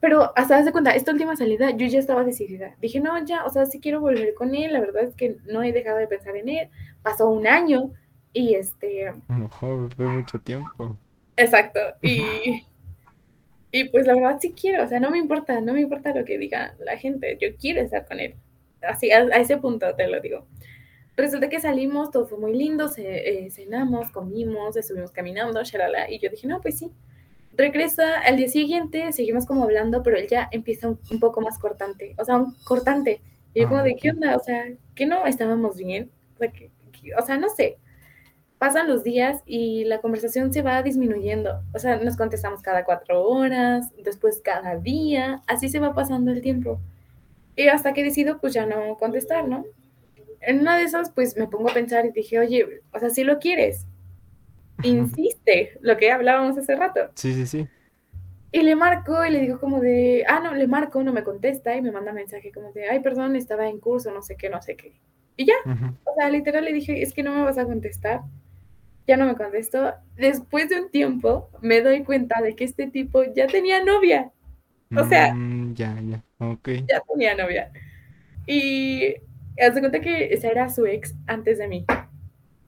Pero 0.00 0.32
hasta 0.36 0.62
de 0.62 0.72
cuenta, 0.72 0.92
esta 0.92 1.12
última 1.12 1.36
salida 1.36 1.70
yo 1.70 1.86
ya 1.86 1.98
estaba 1.98 2.24
decidida. 2.24 2.74
Dije, 2.80 3.00
no, 3.00 3.22
ya, 3.24 3.44
o 3.44 3.50
sea, 3.50 3.66
sí 3.66 3.78
quiero 3.80 4.00
volver 4.00 4.34
con 4.34 4.54
él. 4.54 4.72
La 4.72 4.80
verdad 4.80 5.04
es 5.04 5.14
que 5.14 5.36
no 5.44 5.62
he 5.62 5.72
dejado 5.72 5.98
de 5.98 6.06
pensar 6.06 6.36
en 6.36 6.48
él. 6.48 6.68
Pasó 7.02 7.28
un 7.28 7.46
año 7.46 7.92
y 8.32 8.54
este, 8.54 9.12
Ojo, 9.44 9.88
fue 9.96 10.06
mucho 10.06 10.40
tiempo. 10.40 10.96
exacto. 11.36 11.80
Y, 12.02 12.64
y 13.70 13.84
pues 13.90 14.06
la 14.06 14.14
verdad 14.14 14.38
sí 14.40 14.54
quiero, 14.58 14.84
o 14.84 14.88
sea, 14.88 14.98
no 14.98 15.10
me 15.10 15.18
importa, 15.18 15.60
no 15.60 15.74
me 15.74 15.82
importa 15.82 16.14
lo 16.14 16.24
que 16.24 16.38
diga 16.38 16.74
la 16.78 16.96
gente. 16.96 17.36
Yo 17.40 17.54
quiero 17.56 17.80
estar 17.82 18.06
con 18.06 18.20
él. 18.20 18.34
Así, 18.82 19.10
a, 19.10 19.18
a 19.18 19.38
ese 19.38 19.58
punto 19.58 19.94
te 19.94 20.08
lo 20.08 20.20
digo. 20.20 20.46
Resulta 21.16 21.48
que 21.48 21.60
salimos, 21.60 22.10
todo 22.10 22.26
fue 22.26 22.38
muy 22.38 22.54
lindo, 22.54 22.88
ce- 22.88 23.44
eh, 23.46 23.50
cenamos, 23.50 24.10
comimos, 24.10 24.76
estuvimos 24.76 25.12
caminando, 25.12 25.62
shalala, 25.62 26.10
y 26.10 26.18
yo 26.18 26.28
dije, 26.30 26.46
no, 26.48 26.60
pues 26.60 26.78
sí. 26.78 26.90
Regresa 27.56 28.18
al 28.20 28.36
día 28.36 28.48
siguiente, 28.48 29.12
seguimos 29.12 29.46
como 29.46 29.62
hablando, 29.62 30.02
pero 30.02 30.16
él 30.16 30.26
ya 30.28 30.48
empieza 30.50 30.88
un, 30.88 30.98
un 31.12 31.20
poco 31.20 31.40
más 31.40 31.58
cortante, 31.58 32.14
o 32.18 32.24
sea, 32.24 32.36
un 32.38 32.54
cortante. 32.64 33.20
Y 33.54 33.60
yo 33.60 33.68
como 33.68 33.80
Ah, 33.80 33.84
de, 33.84 33.94
¿qué 33.96 34.10
onda? 34.10 34.34
O 34.36 34.40
sea, 34.40 34.64
¿que 34.96 35.06
no 35.06 35.24
estábamos 35.26 35.76
bien? 35.76 36.10
O 36.34 36.38
sea, 36.38 36.50
que- 36.50 36.70
que- 36.92 37.14
o 37.14 37.22
sea, 37.24 37.36
no 37.38 37.48
sé. 37.48 37.78
Pasan 38.58 38.88
los 38.88 39.04
días 39.04 39.42
y 39.46 39.84
la 39.84 40.00
conversación 40.00 40.52
se 40.52 40.62
va 40.62 40.82
disminuyendo. 40.82 41.60
O 41.74 41.78
sea, 41.78 41.96
nos 41.98 42.16
contestamos 42.16 42.62
cada 42.62 42.84
cuatro 42.84 43.22
horas, 43.24 43.90
después 44.02 44.40
cada 44.42 44.76
día, 44.78 45.42
así 45.46 45.68
se 45.68 45.80
va 45.80 45.94
pasando 45.94 46.32
el 46.32 46.40
tiempo. 46.40 46.80
Y 47.56 47.68
hasta 47.68 47.92
que 47.92 48.02
decido, 48.04 48.38
pues 48.40 48.54
ya 48.54 48.66
no 48.66 48.96
contestar, 48.98 49.46
¿no? 49.48 49.64
En 50.46 50.60
una 50.60 50.76
de 50.78 50.84
esas, 50.84 51.10
pues 51.10 51.36
me 51.36 51.48
pongo 51.48 51.70
a 51.70 51.74
pensar 51.74 52.06
y 52.06 52.12
dije, 52.12 52.38
oye, 52.38 52.82
o 52.92 52.98
sea, 52.98 53.10
si 53.10 53.24
lo 53.24 53.38
quieres, 53.38 53.86
insiste, 54.82 55.78
lo 55.80 55.96
que 55.96 56.12
hablábamos 56.12 56.58
hace 56.58 56.76
rato. 56.76 57.10
Sí, 57.14 57.32
sí, 57.34 57.46
sí. 57.46 57.68
Y 58.52 58.62
le 58.62 58.76
marco 58.76 59.24
y 59.24 59.30
le 59.30 59.40
digo 59.40 59.58
como 59.58 59.80
de, 59.80 60.24
ah, 60.28 60.38
no, 60.40 60.54
le 60.54 60.68
marco, 60.68 61.02
no 61.02 61.12
me 61.12 61.24
contesta 61.24 61.74
y 61.76 61.82
me 61.82 61.90
manda 61.90 62.12
mensaje 62.12 62.52
como 62.52 62.72
de, 62.72 62.88
ay, 62.88 63.00
perdón, 63.00 63.34
estaba 63.36 63.68
en 63.68 63.80
curso, 63.80 64.12
no 64.12 64.22
sé 64.22 64.36
qué, 64.36 64.48
no 64.48 64.62
sé 64.62 64.76
qué. 64.76 64.92
Y 65.36 65.46
ya, 65.46 65.54
Ujú. 65.64 65.96
o 66.04 66.14
sea, 66.14 66.30
literal 66.30 66.64
le 66.64 66.72
dije, 66.72 67.02
es 67.02 67.12
que 67.12 67.22
no 67.24 67.32
me 67.34 67.42
vas 67.42 67.58
a 67.58 67.64
contestar. 67.64 68.22
Ya 69.06 69.16
no 69.18 69.26
me 69.26 69.36
contestó. 69.36 69.94
Después 70.16 70.68
de 70.70 70.82
un 70.82 70.90
tiempo 70.90 71.50
me 71.62 71.82
doy 71.82 72.04
cuenta 72.04 72.42
de 72.42 72.56
que 72.56 72.64
este 72.64 72.88
tipo 72.88 73.24
ya 73.34 73.48
tenía 73.48 73.84
novia. 73.84 74.32
O 74.94 75.04
sea, 75.04 75.34
Mm, 75.34 75.74
ya, 75.74 76.00
ya. 76.00 76.22
Ok. 76.38 76.68
ya 76.88 77.00
tenía 77.08 77.34
novia. 77.34 77.70
Y 78.46 79.16
haz 79.60 79.74
de 79.74 79.80
cuenta 79.80 80.00
que 80.00 80.32
esa 80.34 80.48
era 80.48 80.68
su 80.68 80.86
ex 80.86 81.14
antes 81.26 81.58
de 81.58 81.68
mí. 81.68 81.86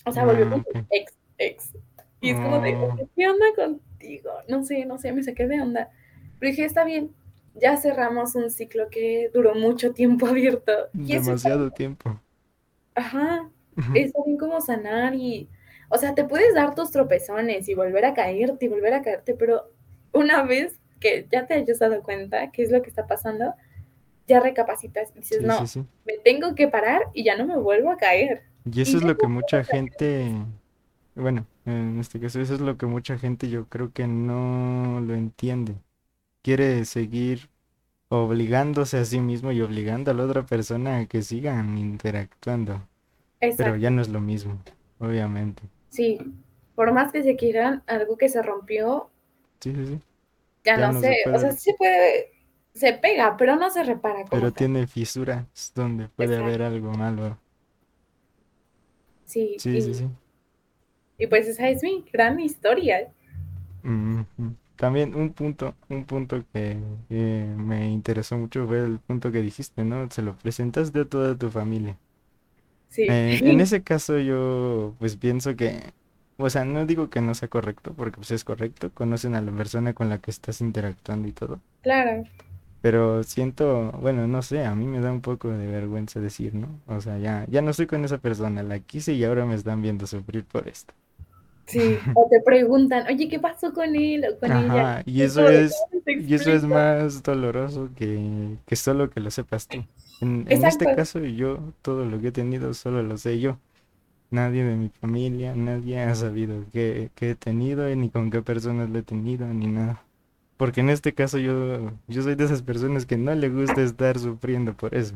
O 0.05 0.13
sea, 0.13 0.25
volvió 0.25 0.47
Ah, 0.47 0.51
con 0.51 0.63
su 0.63 0.71
ok. 0.71 0.87
ex, 0.91 1.15
ex. 1.39 1.73
Y 2.21 2.31
es 2.31 2.41
como 2.41 2.61
de, 2.61 2.81
Oh, 2.81 2.97
¿qué 3.17 3.29
onda 3.29 3.47
contigo? 3.57 4.33
No 4.49 4.65
sé, 4.65 4.87
no 4.87 4.99
sé, 4.99 5.13
me 5.13 5.23
saqué 5.23 5.47
de 5.49 5.61
onda. 5.61 5.91
Pero 6.39 6.51
dije, 6.51 6.65
está 6.65 6.85
bien, 6.85 7.15
ya 7.55 7.77
cerramos 7.77 8.35
un 8.37 8.51
ciclo 8.51 8.89
que 8.91 9.31
duró 9.35 9.55
mucho 9.55 9.93
tiempo 9.95 10.27
abierto. 10.29 10.73
Y 10.93 11.17
está 11.17 11.33
demasiado 11.33 11.71
tiempo. 11.73 12.21
ajá, 12.95 13.51
está 13.93 14.21
bien 14.25 14.39
como 14.39 14.61
sanar 14.61 15.15
y, 15.15 15.49
o 15.89 15.99
sea, 15.99 16.15
te 16.15 16.25
puedes 16.25 16.55
dar 16.55 16.75
tus 16.75 16.91
tropezones 16.91 17.69
y 17.69 17.75
volver 17.75 18.05
a 18.05 18.15
caerte 18.15 18.67
y 18.67 18.69
volver 18.69 18.95
a 18.95 19.03
caerte, 19.03 19.35
pero 19.35 19.71
una 20.13 20.43
vez 20.43 20.81
que 21.01 21.27
ya 21.31 21.47
te 21.47 21.55
hayas 21.55 21.79
dado 21.79 22.03
cuenta 22.03 22.51
qué 22.53 22.63
es 22.63 22.71
lo 22.71 22.83
que 22.83 22.89
está 22.91 23.07
pasando, 23.07 23.55
ya 24.27 24.41
recapacitas 24.41 25.11
y 25.15 25.21
dices, 25.21 25.43
Sí, 25.49 25.67
no, 25.67 25.67
sí. 25.67 25.87
me 26.05 26.19
tengo 26.19 26.55
que 26.55 26.69
parar 26.69 27.03
y 27.15 27.25
ya 27.25 27.37
no 27.37 27.47
me 27.47 27.57
vuelvo 27.57 27.91
a 27.91 27.97
caer. 27.97 28.43
Y 28.65 28.81
eso 28.81 28.97
Y 28.97 28.99
es 28.99 29.05
lo 29.05 29.17
que 29.17 29.27
mucha 29.29 29.63
gente, 29.65 30.35
bueno, 31.15 31.47
en 31.67 31.99
este 32.01 32.21
caso, 32.21 32.41
eso 32.41 32.55
es 32.55 32.61
lo 32.61 32.77
que 32.79 32.87
mucha 32.87 33.19
gente 33.19 33.49
yo 33.51 33.69
creo 33.69 33.93
que 33.93 34.07
no 34.09 35.01
lo 35.01 35.15
entiende. 35.15 35.77
Quiere 36.43 36.85
seguir 36.87 37.51
obligándose 38.11 38.99
a 38.99 39.05
sí 39.07 39.21
mismo 39.21 39.53
y 39.53 39.63
obligando 39.63 40.11
a 40.13 40.15
la 40.15 40.25
otra 40.25 40.47
persona 40.47 40.99
a 41.01 41.07
que 41.07 41.23
sigan 41.23 41.79
interactuando, 41.79 42.89
pero 43.57 43.77
ya 43.77 43.91
no 43.91 44.03
es 44.03 44.09
lo 44.11 44.21
mismo. 44.21 44.63
obviamente. 45.01 45.63
Sí, 45.89 46.19
por 46.77 46.93
más 46.93 47.11
que 47.11 47.25
se 47.25 47.35
quieran, 47.37 47.83
algo 47.89 48.17
que 48.17 48.29
se 48.29 48.41
rompió, 48.41 49.11
Sí, 49.61 49.73
sí, 49.75 49.87
sí. 49.87 50.01
ya, 50.65 50.77
Ya 50.77 50.89
no 50.89 50.93
no 50.93 51.03
se 51.03 51.15
sé, 51.15 51.29
o 51.33 51.39
sea, 51.39 51.53
sí 51.53 51.71
se 51.71 51.75
puede, 51.75 52.31
se 52.77 52.93
pega, 52.95 53.37
pero 53.37 53.57
no 53.57 53.71
se 53.71 53.83
repara 53.85 54.25
como 54.29 54.31
Pero 54.31 54.53
tal. 54.53 54.67
tiene 54.67 54.87
fisuras 54.87 55.73
donde 55.75 56.09
puede 56.09 56.37
Exacto. 56.37 56.37
haber 56.37 56.63
algo 56.63 56.93
malo. 56.93 57.41
Sí, 59.25 59.57
Sí, 59.57 59.81
y, 59.81 59.83
sí, 59.83 59.95
sí. 59.95 60.09
y 61.19 61.27
pues 61.27 61.47
esa 61.49 61.69
es 61.69 61.83
mi 61.83 62.05
gran 62.13 62.41
historia. 62.41 63.13
También 64.77 65.15
un 65.15 65.33
punto, 65.33 65.75
un 65.89 66.05
punto 66.05 66.45
que, 66.53 66.79
que 67.09 67.55
me 67.57 67.91
interesó 67.91 68.37
mucho 68.37 68.67
fue 68.67 68.81
el 68.85 68.99
punto 69.01 69.33
que 69.33 69.41
dijiste, 69.43 69.85
¿no? 69.85 70.11
Se 70.11 70.23
lo 70.23 70.37
presentaste 70.37 71.01
a 71.01 71.05
toda 71.09 71.37
tu 71.37 71.51
familia. 71.51 71.99
Sí, 72.89 73.07
Eh, 73.09 73.41
en 73.45 73.61
ese 73.61 73.83
caso 73.83 74.19
yo 74.19 74.95
pues 74.99 75.17
pienso 75.17 75.55
que, 75.57 75.93
o 76.39 76.51
sea, 76.51 76.65
no 76.65 76.87
digo 76.87 77.09
que 77.11 77.21
no 77.21 77.35
sea 77.35 77.49
correcto, 77.49 77.95
porque 77.95 78.17
pues 78.17 78.31
es 78.33 78.45
correcto, 78.45 78.93
conocen 78.93 79.35
a 79.37 79.41
la 79.43 79.53
persona 79.53 79.95
con 79.95 80.09
la 80.09 80.19
que 80.21 80.31
estás 80.33 80.61
interactuando 80.61 81.29
y 81.29 81.33
todo, 81.33 81.61
claro. 81.83 82.25
Pero 82.87 83.23
siento, 83.25 83.93
bueno, 84.01 84.29
no 84.29 84.43
sé, 84.43 84.65
a 84.65 84.75
mí 84.77 84.87
me 84.87 85.01
da 85.01 85.13
un 85.13 85.21
poco 85.23 85.51
de 85.51 85.67
vergüenza 85.67 86.21
decir, 86.21 86.55
¿no? 86.55 86.81
O 86.87 87.01
sea, 87.01 87.19
ya, 87.19 87.47
ya 87.49 87.63
no 87.63 87.71
estoy 87.73 87.87
con 87.89 88.05
esa 88.05 88.19
persona, 88.19 88.63
la 88.63 88.81
quise 88.81 89.15
y 89.15 89.25
ahora 89.25 89.47
me 89.47 89.55
están 89.57 89.83
viendo 89.83 90.07
sufrir 90.07 90.45
por 90.47 90.69
esto. 90.69 90.95
Sí, 91.67 92.09
o 92.13 92.29
te 92.31 92.41
preguntan, 92.43 93.07
oye, 93.09 93.29
¿qué 93.29 93.39
pasó 93.41 93.73
con 93.73 93.95
él 93.97 94.25
o 94.33 94.39
con 94.39 94.57
ella? 94.57 94.85
Ajá, 94.85 95.03
y 95.07 95.23
Y 95.23 95.23
eso 95.23 95.49
es, 95.51 95.89
"¿Cómo 95.91 96.03
te 96.05 96.13
y 96.17 96.35
eso 96.35 96.53
es 96.53 96.63
explico?". 96.63 96.65
más 96.65 97.23
doloroso 97.23 97.91
que, 97.97 98.59
que 98.67 98.77
solo 98.77 99.11
que 99.11 99.21
lo 99.21 99.31
sepas 99.31 99.69
tú. 99.69 99.85
En, 100.21 100.45
en 100.49 100.65
este 100.67 100.89
caso, 100.89 101.19
yo 101.21 101.75
todo 101.83 102.05
lo 102.05 102.21
que 102.21 102.29
he 102.29 102.33
tenido 102.33 102.73
solo 102.75 103.03
lo 103.03 103.19
sé 103.19 103.41
yo. 103.41 103.61
Nadie 104.31 104.65
de 104.65 104.77
mi 104.77 104.91
familia, 104.91 105.55
nadie 105.57 106.01
ha 106.03 106.15
sabido 106.17 106.67
qué, 106.73 107.11
qué 107.17 107.33
he 107.33 107.37
tenido, 107.37 107.89
ni 107.97 108.11
con 108.11 108.31
qué 108.31 108.43
personas 108.43 108.91
lo 108.91 108.99
he 109.01 109.05
tenido, 109.05 109.47
ni 109.49 109.69
nada. 109.69 110.06
Porque 110.57 110.81
en 110.81 110.91
este 110.91 111.15
caso 111.15 111.39
yo, 111.39 111.93
yo 112.09 112.23
soy 112.23 112.35
de 112.35 112.45
esas 112.45 112.63
personas 112.63 113.07
que 113.07 113.17
no 113.17 113.35
le 113.35 113.49
gusta 113.51 113.83
estar 113.83 114.19
sufriendo 114.19 114.75
por 114.77 114.95
eso. 114.95 115.15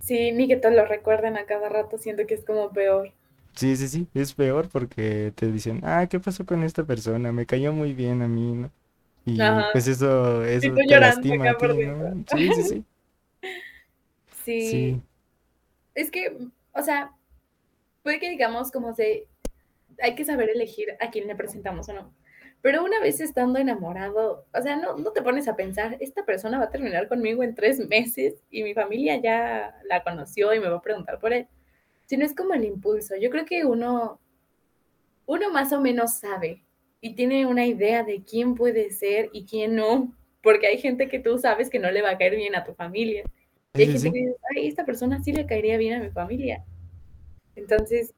Sí, 0.00 0.32
ni 0.32 0.48
que 0.48 0.56
te 0.56 0.70
lo 0.70 0.84
recuerden 0.84 1.36
a 1.36 1.46
cada 1.46 1.68
rato, 1.68 1.98
siento 1.98 2.26
que 2.26 2.34
es 2.34 2.44
como 2.44 2.70
peor. 2.70 3.12
Sí, 3.54 3.76
sí, 3.76 3.88
sí, 3.88 4.06
es 4.14 4.32
peor 4.32 4.68
porque 4.68 5.32
te 5.34 5.50
dicen, 5.52 5.80
ah, 5.84 6.06
¿qué 6.08 6.18
pasó 6.18 6.46
con 6.46 6.62
esta 6.62 6.84
persona? 6.84 7.32
Me 7.32 7.46
cayó 7.46 7.72
muy 7.72 7.92
bien 7.92 8.22
a 8.22 8.28
mí, 8.28 8.52
¿no? 8.52 8.70
Y 9.26 9.40
Ajá. 9.42 9.70
pues 9.72 9.86
eso, 9.86 10.44
eso 10.44 10.72
te 10.72 10.86
llorando 10.86 11.36
lastima. 11.36 11.56
Sí, 12.26 12.52
sí, 12.54 12.62
sí. 12.64 12.84
Sí, 14.44 14.70
Sí, 14.70 15.02
es 15.94 16.10
que, 16.10 16.36
o 16.72 16.82
sea, 16.82 17.12
puede 18.02 18.20
que 18.20 18.30
digamos 18.30 18.70
como 18.72 18.94
se, 18.94 19.26
hay 20.02 20.14
que 20.14 20.24
saber 20.24 20.50
elegir 20.50 20.88
a 21.00 21.10
quién 21.10 21.28
le 21.28 21.36
presentamos 21.36 21.88
o 21.88 21.92
no. 21.94 22.14
Pero 22.62 22.84
una 22.84 23.00
vez 23.00 23.20
estando 23.20 23.58
enamorado, 23.58 24.44
o 24.52 24.62
sea, 24.62 24.76
no, 24.76 24.96
no 24.96 25.12
te 25.12 25.22
pones 25.22 25.48
a 25.48 25.56
pensar, 25.56 25.96
esta 26.00 26.24
persona 26.24 26.58
va 26.58 26.64
a 26.64 26.70
terminar 26.70 27.08
conmigo 27.08 27.42
en 27.42 27.54
tres 27.54 27.78
meses 27.88 28.34
y 28.50 28.62
mi 28.62 28.74
familia 28.74 29.16
ya 29.16 29.74
la 29.88 30.02
conoció 30.02 30.52
y 30.52 30.60
me 30.60 30.68
va 30.68 30.76
a 30.76 30.82
preguntar 30.82 31.18
por 31.18 31.32
él. 31.32 31.48
Sino 32.06 32.24
es 32.24 32.34
como 32.34 32.52
el 32.52 32.64
impulso. 32.64 33.16
Yo 33.16 33.30
creo 33.30 33.46
que 33.46 33.64
uno, 33.64 34.20
uno 35.26 35.50
más 35.50 35.72
o 35.72 35.80
menos 35.80 36.18
sabe 36.18 36.62
y 37.00 37.14
tiene 37.14 37.46
una 37.46 37.64
idea 37.64 38.04
de 38.04 38.22
quién 38.24 38.54
puede 38.54 38.90
ser 38.90 39.30
y 39.32 39.46
quién 39.46 39.76
no, 39.76 40.14
porque 40.42 40.66
hay 40.66 40.78
gente 40.78 41.08
que 41.08 41.18
tú 41.18 41.38
sabes 41.38 41.70
que 41.70 41.78
no 41.78 41.90
le 41.90 42.02
va 42.02 42.10
a 42.10 42.18
caer 42.18 42.36
bien 42.36 42.54
a 42.54 42.64
tu 42.64 42.74
familia. 42.74 43.24
Y 43.74 43.78
sí, 43.78 43.82
hay 43.82 43.86
sí, 43.86 43.92
gente 43.92 44.08
sí. 44.08 44.12
que 44.12 44.18
dice, 44.18 44.36
ay, 44.54 44.66
esta 44.68 44.84
persona 44.84 45.22
sí 45.22 45.32
le 45.32 45.46
caería 45.46 45.78
bien 45.78 45.94
a 45.94 46.04
mi 46.04 46.10
familia. 46.10 46.64
Entonces, 47.56 48.14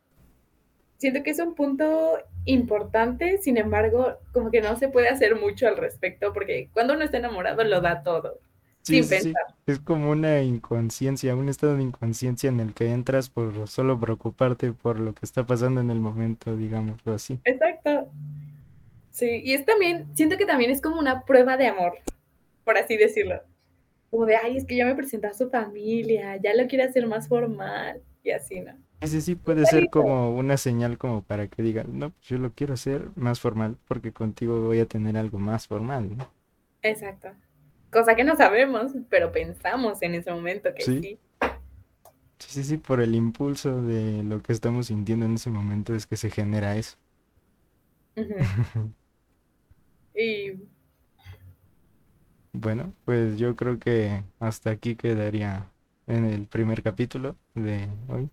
siento 0.99 1.23
que 1.23 1.31
es 1.31 1.39
un 1.39 1.55
punto 1.55 2.19
importante, 2.45 3.39
sin 3.39 3.57
embargo, 3.57 4.19
como 4.33 4.51
que 4.51 4.61
no 4.61 4.77
se 4.77 4.89
puede 4.89 5.09
hacer 5.09 5.37
mucho 5.37 5.69
al 5.69 5.77
respecto, 5.77 6.33
porque 6.33 6.69
cuando 6.73 6.95
uno 6.95 7.05
está 7.05 7.19
enamorado 7.19 7.63
lo 7.65 7.81
da 7.81 8.03
todo, 8.03 8.41
Sí, 8.83 8.95
sin 8.95 9.05
sí, 9.05 9.09
sí. 9.17 9.23
pensar. 9.25 9.55
Es 9.67 9.79
como 9.79 10.11
una 10.11 10.43
inconsciencia, 10.43 11.37
un 11.37 11.49
estado 11.49 11.77
de 11.77 11.85
inconsciencia 11.85 12.49
en 12.49 12.59
el 12.59 12.75
que 12.75 12.91
entras 12.91 13.31
por 13.31 13.69
solo 13.69 13.99
preocuparte 13.99 14.73
por 14.73 14.99
lo 14.99 15.15
que 15.15 15.25
está 15.25 15.47
pasando 15.47 15.81
en 15.81 15.91
el 15.91 16.01
momento, 16.01 16.57
digámoslo 16.57 17.15
así. 17.15 17.39
Exacto. 17.45 18.09
Sí, 19.13 19.41
y 19.45 19.55
es 19.55 19.65
también, 19.65 20.09
siento 20.17 20.37
que 20.37 20.47
también 20.47 20.71
es 20.71 20.81
como 20.81 20.99
una 20.99 21.25
prueba 21.25 21.57
de 21.57 21.69
amor, 21.69 21.93
por 22.65 22.77
así 22.77 22.97
decirlo. 22.97 23.41
Como 24.11 24.27
de, 24.27 24.37
ay, 24.37 24.57
es 24.57 24.65
que 24.65 24.75
ya 24.75 24.85
me 24.85 24.97
presentó 24.97 25.29
a 25.29 25.33
su 25.33 25.49
familia, 25.49 26.37
ya 26.43 26.53
lo 26.55 26.67
quiere 26.67 26.85
hacer 26.85 27.07
más 27.07 27.29
formal, 27.29 28.03
y 28.25 28.31
así, 28.31 28.61
¿no? 28.61 28.73
Ese 29.03 29.21
sí 29.21 29.35
puede 29.35 29.67
ser 29.67 29.91
como 29.91 30.35
una 30.35 30.57
señal 30.57 30.97
como 30.97 31.23
para 31.23 31.47
que 31.49 31.63
digan, 31.63 31.99
no, 31.99 32.09
pues 32.13 32.27
yo 32.27 32.39
lo 32.39 32.55
quiero 32.55 32.73
hacer 32.73 33.11
más 33.17 33.39
formal 33.39 33.77
porque 33.87 34.13
contigo 34.15 34.63
voy 34.63 34.81
a 34.81 34.87
tener 34.87 35.19
algo 35.19 35.39
más 35.39 35.67
formal, 35.67 36.17
¿no? 36.17 36.33
Exacto. 36.83 37.29
Cosa 37.91 38.15
que 38.17 38.25
no 38.25 38.37
sabemos, 38.37 38.93
pero 39.11 39.33
pensamos 39.33 40.03
en 40.03 40.15
ese 40.15 40.33
momento 40.33 40.75
que 40.75 40.85
Sí. 40.85 41.01
sí. 41.01 41.19
Sí, 42.39 42.49
sí, 42.51 42.65
sí, 42.65 42.77
por 42.77 43.01
el 43.01 43.15
impulso 43.15 43.81
de 43.83 44.23
lo 44.25 44.43
que 44.43 44.53
estamos 44.53 44.87
sintiendo 44.89 45.25
en 45.27 45.35
ese 45.35 45.49
momento 45.51 45.95
es 45.95 46.07
que 46.07 46.17
se 46.19 46.31
genera 46.31 46.77
eso. 46.77 46.99
Y 50.15 50.53
Bueno, 52.53 52.95
pues 53.05 53.39
yo 53.39 53.57
creo 53.57 53.79
que 53.79 54.25
hasta 54.39 54.71
aquí 54.71 54.97
quedaría 54.97 55.71
en 56.07 56.25
el 56.27 56.47
primer 56.47 56.83
capítulo 56.83 57.39
de 57.55 57.89
hoy. 58.09 58.31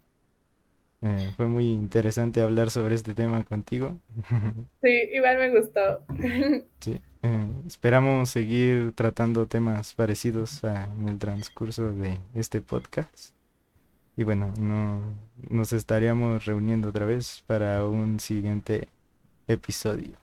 Eh, 1.01 1.31
fue 1.37 1.47
muy 1.47 1.71
interesante 1.71 2.41
hablar 2.41 2.71
sobre 2.71 2.95
este 2.95 3.13
tema 3.13 3.43
contigo. 3.45 3.97
sí, 4.81 4.89
igual 5.13 5.37
me 5.37 5.49
gustó. 5.59 6.03
Sí, 6.81 6.99
eh, 7.23 7.47
esperamos 7.67 8.29
seguir 8.29 8.93
tratando 8.95 9.45
temas 9.47 9.93
parecidos 9.93 10.63
a- 10.63 10.85
en 10.85 11.09
el 11.09 11.17
transcurso 11.19 11.91
de 11.91 12.17
este 12.35 12.61
podcast. 12.61 13.33
Y 14.17 14.23
bueno, 14.23 14.53
no, 14.59 15.01
nos 15.49 15.71
estaríamos 15.73 16.45
reuniendo 16.45 16.89
otra 16.89 17.05
vez 17.05 17.43
para 17.47 17.85
un 17.85 18.19
siguiente 18.19 18.89
episodio. 19.47 20.17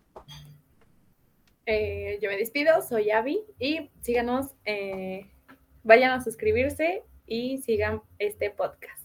Eh, 1.66 2.18
yo 2.22 2.28
me 2.30 2.36
despido, 2.36 2.80
soy 2.82 3.10
Abby 3.10 3.40
y 3.58 3.90
síganos, 4.00 4.54
eh, 4.64 5.26
vayan 5.82 6.12
a 6.12 6.22
suscribirse 6.22 7.02
y 7.26 7.58
sigan 7.58 8.02
este 8.18 8.50
podcast. 8.50 8.95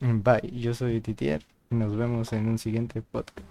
Bye, 0.00 0.52
yo 0.52 0.74
soy 0.74 1.00
Titier 1.00 1.44
y 1.70 1.74
nos 1.74 1.96
vemos 1.96 2.32
en 2.32 2.48
un 2.48 2.58
siguiente 2.58 3.02
podcast. 3.02 3.46